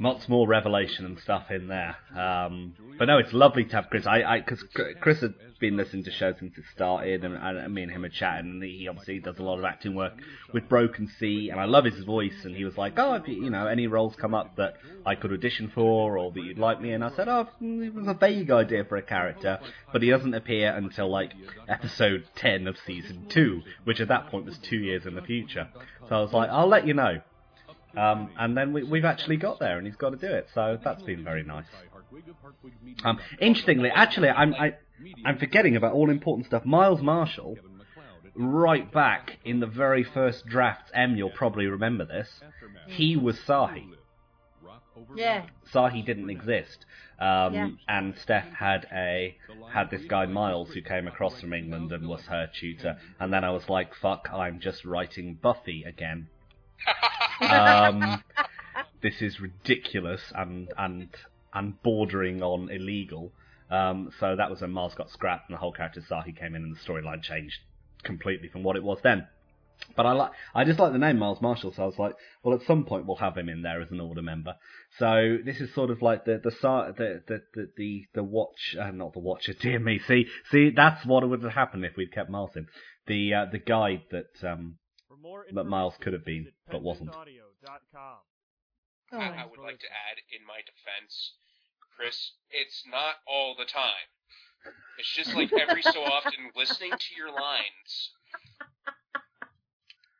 lots 0.00 0.28
more 0.28 0.46
revelation 0.46 1.04
and 1.04 1.18
stuff 1.18 1.50
in 1.50 1.68
there. 1.68 1.96
Um, 2.16 2.74
but 2.98 3.06
no, 3.06 3.18
it's 3.18 3.32
lovely 3.32 3.64
to 3.64 3.76
have 3.76 3.90
Chris. 3.90 4.06
I 4.06 4.40
because 4.40 4.64
Chris 5.00 5.20
had 5.20 5.34
been 5.60 5.76
listening 5.76 6.04
to 6.04 6.10
shows 6.10 6.36
since 6.38 6.56
it 6.56 6.64
started, 6.74 7.24
and, 7.24 7.34
and 7.34 7.74
me 7.74 7.82
and 7.82 7.92
him 7.92 8.04
are 8.04 8.08
chatting. 8.08 8.50
And 8.50 8.62
he 8.62 8.88
obviously 8.88 9.20
does 9.20 9.38
a 9.38 9.42
lot 9.42 9.58
of 9.58 9.64
acting 9.64 9.94
work 9.94 10.14
with 10.52 10.68
Broken 10.68 11.08
Sea, 11.18 11.50
and 11.50 11.60
I 11.60 11.64
love 11.64 11.84
his 11.84 12.04
voice. 12.04 12.44
And 12.44 12.54
he 12.54 12.64
was 12.64 12.76
like, 12.76 12.94
"Oh, 12.96 13.14
if 13.14 13.28
you, 13.28 13.44
you 13.44 13.50
know 13.50 13.66
any 13.66 13.86
roles 13.86 14.14
come 14.16 14.34
up 14.34 14.56
that 14.56 14.74
I 15.04 15.14
could 15.14 15.32
audition 15.32 15.70
for, 15.74 16.18
or 16.18 16.32
that 16.32 16.42
you'd 16.42 16.58
like 16.58 16.80
me," 16.80 16.92
and 16.92 17.04
I 17.04 17.10
said, 17.14 17.28
"Oh, 17.28 17.48
it 17.60 17.94
was 17.94 18.06
a 18.06 18.14
vague 18.14 18.50
idea 18.50 18.84
for 18.84 18.96
a 18.96 19.02
character, 19.02 19.58
but 19.92 20.02
he 20.02 20.10
doesn't 20.10 20.34
appear 20.34 20.72
until 20.72 21.10
like 21.10 21.32
episode 21.68 22.24
ten 22.34 22.66
of 22.66 22.76
season 22.86 23.26
two, 23.28 23.62
which 23.84 24.00
at 24.00 24.08
that 24.08 24.28
point 24.28 24.44
was 24.44 24.58
two 24.58 24.78
years 24.78 25.06
in 25.06 25.14
the 25.14 25.22
future." 25.22 25.68
So 26.08 26.16
I 26.16 26.20
was 26.20 26.32
like, 26.32 26.50
"I'll 26.50 26.68
let 26.68 26.86
you 26.86 26.94
know." 26.94 27.20
Um, 27.96 28.30
and 28.38 28.56
then 28.56 28.72
we, 28.72 28.82
we've 28.84 29.04
actually 29.04 29.36
got 29.36 29.58
there, 29.58 29.78
and 29.78 29.86
he's 29.86 29.96
got 29.96 30.10
to 30.10 30.16
do 30.16 30.32
it. 30.32 30.48
So 30.54 30.78
that's 30.84 31.02
been 31.02 31.24
very 31.24 31.42
nice. 31.42 31.64
Um, 33.04 33.18
interestingly, 33.40 33.90
actually, 33.90 34.28
I'm 34.28 34.54
I, 34.54 34.74
I'm 35.24 35.38
forgetting 35.38 35.76
about 35.76 35.94
all 35.94 36.10
important 36.10 36.46
stuff. 36.46 36.64
Miles 36.64 37.00
Marshall, 37.00 37.56
right 38.34 38.90
back 38.92 39.38
in 39.44 39.60
the 39.60 39.66
very 39.66 40.04
first 40.04 40.46
drafts, 40.46 40.90
M, 40.94 41.16
you'll 41.16 41.30
probably 41.30 41.66
remember 41.66 42.04
this. 42.04 42.28
He 42.88 43.16
was 43.16 43.36
Sahi. 43.40 43.84
Yeah. 45.14 45.46
Sahi 45.72 46.04
didn't 46.04 46.30
exist. 46.30 46.84
Um, 47.20 47.54
Yeah. 47.54 47.68
And 47.88 48.16
Steph 48.18 48.52
had 48.52 48.86
a 48.92 49.36
had 49.72 49.90
this 49.90 50.02
guy 50.08 50.26
Miles 50.26 50.70
who 50.70 50.82
came 50.82 51.06
across 51.08 51.40
from 51.40 51.52
England 51.52 51.92
and 51.92 52.08
was 52.08 52.22
her 52.26 52.48
tutor. 52.60 52.96
And 53.20 53.32
then 53.32 53.44
I 53.44 53.50
was 53.50 53.68
like, 53.68 53.94
"Fuck! 53.94 54.28
I'm 54.32 54.60
just 54.60 54.84
writing 54.84 55.38
Buffy 55.40 55.84
again." 55.84 56.28
um, 57.40 58.22
this 59.02 59.20
is 59.20 59.40
ridiculous 59.40 60.32
and 60.34 60.72
and 60.76 61.08
and 61.54 61.82
bordering 61.82 62.42
on 62.42 62.70
illegal. 62.70 63.32
Um, 63.70 64.10
so 64.18 64.34
that 64.36 64.50
was 64.50 64.60
when 64.60 64.70
Miles 64.70 64.94
got 64.94 65.10
scrapped 65.10 65.48
and 65.48 65.54
the 65.56 65.60
whole 65.60 65.72
character 65.72 66.00
Sahi 66.00 66.36
came 66.36 66.54
in 66.54 66.62
and 66.62 66.74
the 66.74 66.80
storyline 66.80 67.22
changed 67.22 67.58
completely 68.02 68.48
from 68.48 68.62
what 68.62 68.76
it 68.76 68.82
was 68.82 68.98
then. 69.02 69.26
But 69.96 70.06
I 70.06 70.12
like, 70.12 70.32
I 70.54 70.64
just 70.64 70.80
like 70.80 70.92
the 70.92 70.98
name 70.98 71.18
Miles 71.18 71.40
Marshall, 71.40 71.72
so 71.72 71.82
I 71.84 71.86
was 71.86 71.98
like, 71.98 72.14
well, 72.42 72.54
at 72.54 72.66
some 72.66 72.84
point 72.84 73.06
we'll 73.06 73.16
have 73.16 73.36
him 73.36 73.48
in 73.48 73.62
there 73.62 73.80
as 73.80 73.90
an 73.90 74.00
order 74.00 74.22
member. 74.22 74.56
So 74.98 75.38
this 75.44 75.60
is 75.60 75.72
sort 75.72 75.90
of 75.90 76.02
like 76.02 76.24
the 76.24 76.40
the 76.42 76.50
the 76.50 77.22
the 77.26 77.42
the 77.54 77.68
the, 77.76 78.06
the 78.14 78.24
watch, 78.24 78.76
uh, 78.80 78.90
not 78.90 79.12
the 79.12 79.20
Watcher, 79.20 79.52
dear 79.60 79.78
me. 79.78 80.00
See, 80.00 80.26
see, 80.50 80.70
that's 80.70 81.06
what 81.06 81.28
would 81.28 81.42
have 81.42 81.52
happened 81.52 81.84
if 81.84 81.96
we'd 81.96 82.12
kept 82.12 82.30
Miles 82.30 82.56
in. 82.56 82.66
The 83.06 83.34
uh, 83.34 83.46
the 83.52 83.58
guide 83.58 84.02
that 84.10 84.42
um 84.42 84.78
that 85.52 85.64
Miles 85.64 85.94
could 86.00 86.12
have 86.12 86.24
been, 86.24 86.48
but 86.70 86.82
wasn't. 86.82 87.10
Oh, 89.10 89.18
I, 89.18 89.24
I 89.24 89.44
oh, 89.44 89.50
would 89.50 89.60
like 89.60 89.78
to 89.80 89.86
add 89.86 90.18
in 90.30 90.46
my 90.46 90.60
defense, 90.60 91.32
Chris, 91.96 92.32
it's 92.50 92.84
not 92.90 93.16
all 93.26 93.54
the 93.58 93.64
time. 93.64 94.12
It's 94.98 95.14
just 95.14 95.34
like 95.34 95.52
every 95.52 95.82
so 95.82 96.02
often 96.02 96.52
listening 96.56 96.92
to 96.92 97.14
your 97.16 97.32
lines. 97.32 98.10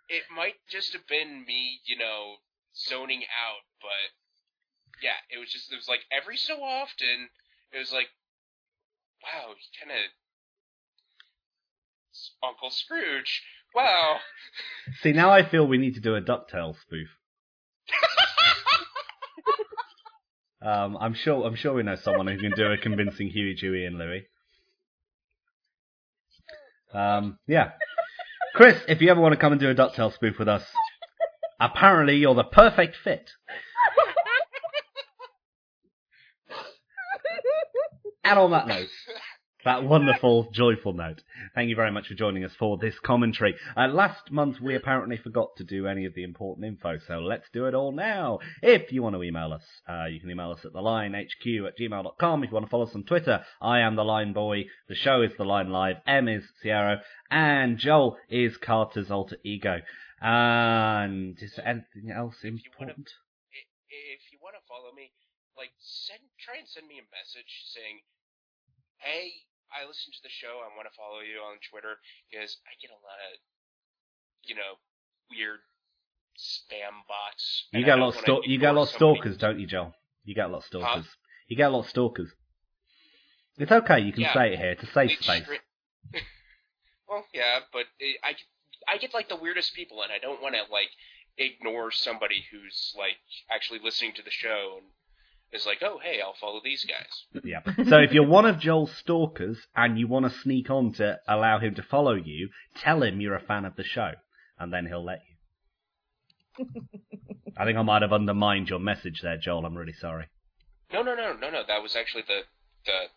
It 0.09 0.23
might 0.35 0.55
just 0.71 0.95
have 0.95 1.07
been 1.07 1.45
me, 1.47 1.81
you 1.85 1.99
know, 1.99 2.37
zoning 2.75 3.23
out, 3.29 3.67
but 3.83 4.09
yeah, 5.03 5.21
it 5.31 5.39
was 5.39 5.53
just 5.53 5.71
it 5.73 5.77
was 5.77 5.89
like 5.89 6.07
every 6.11 6.37
so 6.37 6.63
often 6.63 7.29
it 7.73 7.79
was 7.79 7.93
like, 7.93 8.09
wow, 9.23 9.53
he 9.59 9.67
kind 9.79 9.93
of 9.93 10.11
Uncle 12.43 12.71
Scrooge. 12.71 13.43
Wow. 13.74 14.16
See, 15.02 15.12
now 15.12 15.31
I 15.31 15.48
feel 15.48 15.66
we 15.66 15.78
need 15.78 15.94
to 15.94 16.00
do 16.00 16.14
a 16.14 16.20
Ducktail 16.20 16.74
spoof. 16.81 17.09
Um, 20.61 20.98
I'm 21.00 21.14
sure. 21.14 21.46
I'm 21.46 21.54
sure 21.54 21.72
we 21.72 21.85
know 21.85 21.94
someone 21.94 22.26
who 22.26 22.37
can 22.37 22.50
do 22.50 22.66
a 22.66 22.76
convincing 22.76 23.28
Huey, 23.28 23.54
Dewey, 23.54 23.85
and 23.85 23.96
Louie. 23.96 24.26
Um, 26.92 27.38
yeah, 27.46 27.70
Chris, 28.54 28.76
if 28.88 29.00
you 29.00 29.09
ever 29.11 29.20
want 29.20 29.35
to 29.35 29.40
come 29.40 29.52
and 29.52 29.61
do 29.61 29.70
a 29.70 29.74
Ducktail 29.74 30.12
spoof 30.12 30.37
with 30.38 30.48
us, 30.48 30.64
apparently 31.61 32.16
you're 32.16 32.35
the 32.35 32.42
perfect 32.44 32.96
fit. 33.04 33.31
And 38.24 38.38
on 38.38 38.50
that 38.50 38.66
note, 38.66 38.88
that 39.68 39.85
wonderful, 39.85 40.48
joyful 40.50 40.94
note. 40.94 41.20
Thank 41.54 41.68
you 41.68 41.76
very 41.76 41.92
much 41.92 42.07
for 42.09 42.14
joining 42.14 42.42
us 42.42 42.52
for 42.59 42.78
this 42.78 42.98
commentary. 43.00 43.54
Uh, 43.76 43.88
last 43.88 44.31
month 44.31 44.57
we 44.62 44.74
apparently 44.74 45.18
forgot 45.18 45.50
to 45.59 45.64
do 45.64 45.87
any 45.87 46.07
of 46.07 46.14
the 46.14 46.24
important 46.24 46.66
info, 46.66 46.96
so 47.07 47.18
let's 47.18 47.44
do 47.52 47.66
it 47.66 47.74
all 47.74 47.92
now. 47.92 48.38
If 48.62 48.90
you 48.92 49.02
want 49.02 49.14
to 49.16 49.22
email 49.22 49.52
us, 49.52 49.62
uh, 49.87 50.07
you 50.07 50.20
can 50.20 50.31
email 50.31 50.52
us 50.52 50.64
at 50.64 50.72
thelinehq 50.72 51.66
at 51.66 51.76
gmail.com. 51.78 52.44
If 52.44 52.48
you 52.50 52.54
want 52.54 52.64
to 52.64 52.70
follow 52.70 52.87
us 52.87 52.94
on 52.94 53.04
Twitter, 53.04 53.44
I 53.61 53.81
am 53.81 53.94
the 53.94 54.04
Line 54.04 54.33
Boy, 54.33 54.64
the 54.88 54.94
show 54.94 55.20
is 55.20 55.33
The 55.37 55.44
Line 55.44 55.68
Live, 55.68 55.96
M 56.07 56.28
is 56.28 56.44
Sierra, 56.62 57.02
and 57.31 57.76
Joel 57.76 58.16
is 58.31 58.57
Carter's 58.57 59.11
alter 59.11 59.37
ego. 59.44 59.81
And 60.22 61.37
is 61.42 61.52
there 61.57 61.68
anything 61.68 62.11
else 62.11 62.37
If 62.42 62.44
you 62.44 62.70
wanna- 62.78 62.92
important? 62.92 63.09
if 63.90 64.33
you 64.33 64.38
want 64.40 64.57
to 64.57 64.62
follow 64.66 64.92
me, 64.94 65.12
like 65.59 65.72
send 65.78 66.20
try 66.40 66.57
and 66.57 66.66
send 66.66 66.88
me 66.88 66.98
a 66.98 67.04
message 67.12 67.64
saying, 67.66 68.00
"Hey, 68.98 69.33
I 69.72 69.87
listen 69.87 70.12
to 70.12 70.22
the 70.22 70.33
show. 70.33 70.61
I 70.64 70.68
want 70.76 70.88
to 70.90 70.94
follow 70.96 71.20
you 71.20 71.40
on 71.44 71.59
Twitter 71.70 71.98
because 72.31 72.57
I 72.66 72.72
get 72.81 72.90
a 72.90 73.00
lot 73.04 73.18
of, 73.28 73.33
you 74.44 74.54
know, 74.54 74.78
weird 75.31 75.61
spam 76.38 77.04
bots." 77.07 77.68
You 77.72 77.78
and 77.78 77.85
get 77.87 77.98
I 77.98 78.00
a 78.00 78.04
lot 78.04 78.16
of 78.16 78.22
wanna 78.28 78.46
you 78.46 78.59
get 78.59 78.72
a 78.72 78.76
lot 78.76 78.83
of 78.88 78.94
stalkers, 78.94 79.37
don't 79.37 79.59
you, 79.61 79.66
Joel? 79.66 79.94
You 80.24 80.35
get 80.35 80.46
a 80.46 80.52
lot 80.52 80.59
of 80.59 80.64
Huh? 80.64 80.68
stalkers. 81.02 81.09
You 81.48 81.57
get 81.57 81.68
a 81.68 81.70
lot 81.74 81.81
of 81.85 81.88
stalkers. 81.88 82.31
It's 83.59 83.72
okay, 83.72 84.00
you 84.00 84.12
can 84.12 84.22
Yeah. 84.22 84.35
say 84.35 84.52
it 84.52 84.59
here. 84.59 84.70
It's 84.72 84.83
a 84.85 84.92
safe 84.92 85.18
space. 85.22 85.44
stri- 85.44 85.61
well, 87.09 87.26
yeah, 87.35 87.61
but 87.72 87.87
it, 87.98 88.18
I 88.22 88.37
I 88.87 88.98
get 88.98 89.12
like 89.14 89.28
the 89.28 89.37
weirdest 89.37 89.74
people, 89.74 90.02
and 90.02 90.12
I 90.12 90.18
don't 90.18 90.40
want 90.40 90.54
to 90.54 90.62
like 90.70 90.90
ignore 91.37 91.90
somebody 91.90 92.46
who's 92.50 92.94
like 92.96 93.18
actually 93.50 93.81
listening 93.81 94.12
to 94.14 94.22
the 94.22 94.31
show 94.31 94.78
and 94.78 94.87
is 95.53 95.67
like, 95.67 95.79
"Oh, 95.83 95.99
hey, 96.03 96.21
I'll 96.21 96.35
follow 96.41 96.61
these 96.63 96.85
guys." 96.85 97.43
Yeah. 97.45 97.61
So 97.89 97.99
if 97.99 98.13
you're 98.13 98.27
one 98.27 98.47
of 98.47 98.59
Joel's 98.61 98.93
stalkers 98.97 99.59
and 99.75 99.99
you 99.99 100.07
want 100.07 100.31
to 100.31 100.39
sneak 100.41 100.71
on 100.71 100.93
to 100.95 101.19
allow 101.27 101.59
him 101.59 101.75
to 101.77 101.83
follow 101.83 102.15
you, 102.15 102.51
tell 102.77 103.03
him 103.03 103.21
you're 103.21 103.35
a 103.37 103.41
fan 103.41 103.65
of 103.65 103.77
the 103.77 103.85
show, 103.85 104.13
and 104.59 104.73
then 104.73 104.87
he'll 104.87 105.05
let 105.05 105.21
you. 105.29 106.67
I 107.57 107.65
think 107.65 107.79
I 107.79 107.83
might 107.83 108.03
have 108.03 108.13
undermined 108.13 108.69
your 108.69 108.79
message 108.79 109.21
there, 109.23 109.37
Joel. 109.37 109.65
I'm 109.65 109.77
really 109.77 109.93
sorry. 109.93 110.27
No, 110.93 111.03
no, 111.03 111.15
no, 111.15 111.35
no, 111.35 111.51
no. 111.51 111.63
That 111.67 111.83
was 111.83 111.97
actually 111.97 112.25
the 112.27 112.43
the 112.87 113.09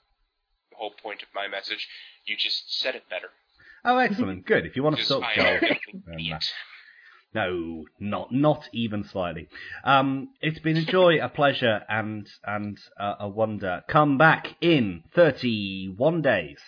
whole 0.74 0.94
point 1.02 1.22
of 1.22 1.30
my 1.34 1.48
message. 1.48 1.88
You 2.26 2.36
just 2.38 2.80
said 2.80 2.96
it 2.96 3.04
better. 3.10 3.30
Oh, 3.84 3.98
excellent. 3.98 4.46
Good. 4.46 4.66
If 4.66 4.76
you 4.76 4.84
want 4.84 4.98
to 4.98 5.04
stalk 5.04 5.24
Joel, 5.36 5.46
am 5.46 5.64
an 5.64 6.04
then 6.06 6.14
idiot. 6.16 6.44
No, 7.34 7.86
not 8.00 8.34
not 8.34 8.68
even 8.74 9.06
slightly. 9.06 9.48
Um, 9.86 10.30
it's 10.42 10.60
been 10.60 10.76
a 10.78 10.84
joy, 10.84 11.20
a 11.24 11.30
pleasure, 11.30 11.82
and 11.88 12.28
and 12.44 12.78
uh, 13.00 13.16
a 13.22 13.30
wonder. 13.30 13.84
Come 13.88 14.18
back 14.18 14.56
in 14.60 15.04
31 15.16 16.22
days 16.22 16.60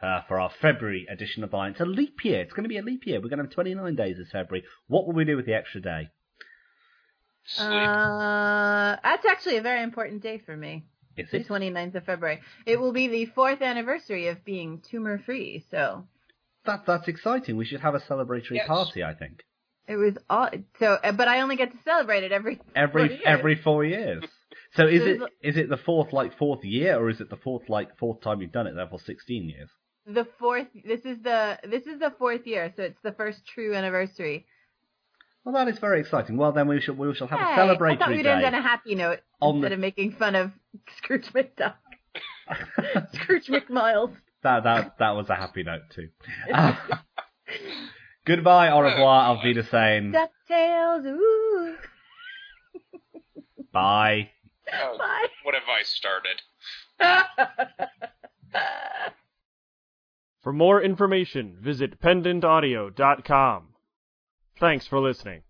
uh, 0.00 0.20
for 0.28 0.38
our 0.38 0.50
February 0.60 1.06
edition 1.10 1.42
of 1.42 1.50
the 1.50 1.56
Line. 1.56 1.72
It's 1.72 1.80
a 1.80 1.84
leap 1.86 2.24
year. 2.24 2.40
It's 2.40 2.52
going 2.52 2.62
to 2.62 2.68
be 2.68 2.78
a 2.78 2.82
leap 2.82 3.04
year. 3.04 3.20
We're 3.20 3.30
going 3.30 3.38
to 3.38 3.44
have 3.46 3.52
29 3.52 3.96
days 3.96 4.16
this 4.16 4.30
February. 4.30 4.64
What 4.86 5.06
will 5.06 5.14
we 5.14 5.24
do 5.24 5.36
with 5.36 5.46
the 5.46 5.54
extra 5.54 5.80
day? 5.80 6.08
Sleep. 7.44 7.68
Uh, 7.88 8.96
that's 9.02 9.26
actually 9.26 9.56
a 9.56 9.62
very 9.62 9.82
important 9.82 10.22
day 10.22 10.38
for 10.38 10.56
me. 10.56 10.84
Is 11.16 11.30
The 11.32 11.38
it? 11.38 11.48
29th 11.48 11.96
of 11.96 12.04
February. 12.04 12.40
It 12.64 12.78
will 12.80 12.92
be 12.92 13.08
the 13.08 13.26
fourth 13.26 13.60
anniversary 13.60 14.28
of 14.28 14.44
being 14.44 14.80
tumor 14.88 15.18
free. 15.18 15.64
So 15.70 16.06
That 16.64 16.86
that's 16.86 17.08
exciting. 17.08 17.56
We 17.56 17.64
should 17.64 17.80
have 17.80 17.96
a 17.96 18.00
celebratory 18.00 18.52
Yes. 18.52 18.68
party. 18.68 19.02
I 19.02 19.14
think 19.14 19.42
it 19.88 19.96
was 19.96 20.14
all 20.30 20.48
so, 20.78 20.98
but 21.16 21.28
I 21.28 21.40
only 21.40 21.56
get 21.56 21.72
to 21.72 21.78
celebrate 21.84 22.24
it 22.24 22.32
every 22.32 22.60
every 22.74 23.08
four 23.08 23.14
years. 23.16 23.22
every 23.26 23.54
four 23.56 23.84
years. 23.84 24.24
So 24.76 24.86
is 24.86 25.02
it 25.02 25.20
it's- 25.42 25.56
it 25.56 25.68
the 25.68 25.76
fourth 25.76 26.12
like 26.12 26.36
fourth 26.38 26.64
year, 26.64 26.96
or 26.98 27.10
is 27.10 27.20
it 27.20 27.28
the 27.30 27.36
fourth 27.36 27.68
like 27.68 27.96
fourth 27.98 28.20
time 28.22 28.40
you've 28.40 28.52
done 28.52 28.66
it? 28.66 28.74
Therefore, 28.74 29.00
16 29.00 29.48
years. 29.48 29.68
the 30.06 30.26
fourth. 30.38 30.66
This 30.84 31.00
is 31.04 31.18
the 31.22 31.58
this 31.64 31.86
is 31.86 31.98
the 32.00 32.12
fourth 32.18 32.46
year, 32.46 32.72
so 32.76 32.82
it's 32.84 33.00
the 33.02 33.12
first 33.12 33.44
true 33.46 33.74
anniversary. 33.74 34.46
Well, 35.44 35.54
that 35.56 35.68
is 35.68 35.78
very 35.80 36.00
exciting. 36.00 36.36
Well, 36.36 36.52
then 36.52 36.68
we 36.68 36.80
shall 36.80 36.94
we 36.94 37.12
shall 37.14 37.26
have 37.26 37.38
Hey, 37.40 37.44
a 37.44 37.48
I 37.48 37.56
thought 37.56 37.78
celebratory 37.78 38.16
we'd 38.16 38.22
day. 38.22 38.30
end 38.30 38.44
on 38.44 38.54
a 38.54 38.62
happy 38.62 38.94
note 38.94 39.20
instead 39.42 39.70
the- 39.70 39.74
of 39.74 39.80
making 39.80 40.12
fun 40.12 40.34
of 40.36 40.52
Scrooge 40.98 41.26
McDuck, 41.34 41.74
Scrooge 43.14 43.48
McMiles. 43.48 44.14
that 44.42 44.62
that 44.64 44.98
that 44.98 45.10
was 45.10 45.28
a 45.28 45.34
happy 45.34 45.64
note 45.64 45.82
too. 45.94 46.08
Uh, 46.52 46.74
goodbye, 48.24 48.68
au 48.70 48.80
revoir, 48.80 49.30
auf 49.30 49.42
Wiedersehen, 49.44 50.12
Ducktales. 50.12 51.06
Ooh. 51.06 51.76
bye. 53.72 54.30
Oh, 54.72 54.96
Bye. 54.98 55.26
what 55.42 55.54
have 55.54 55.68
I 55.68 55.82
started? 55.82 56.40
For 60.42 60.52
more 60.52 60.80
information, 60.82 61.56
visit 61.60 62.00
pendantaudio.com. 62.00 63.68
Thanks 64.58 64.86
for 64.86 64.98
listening. 65.00 65.42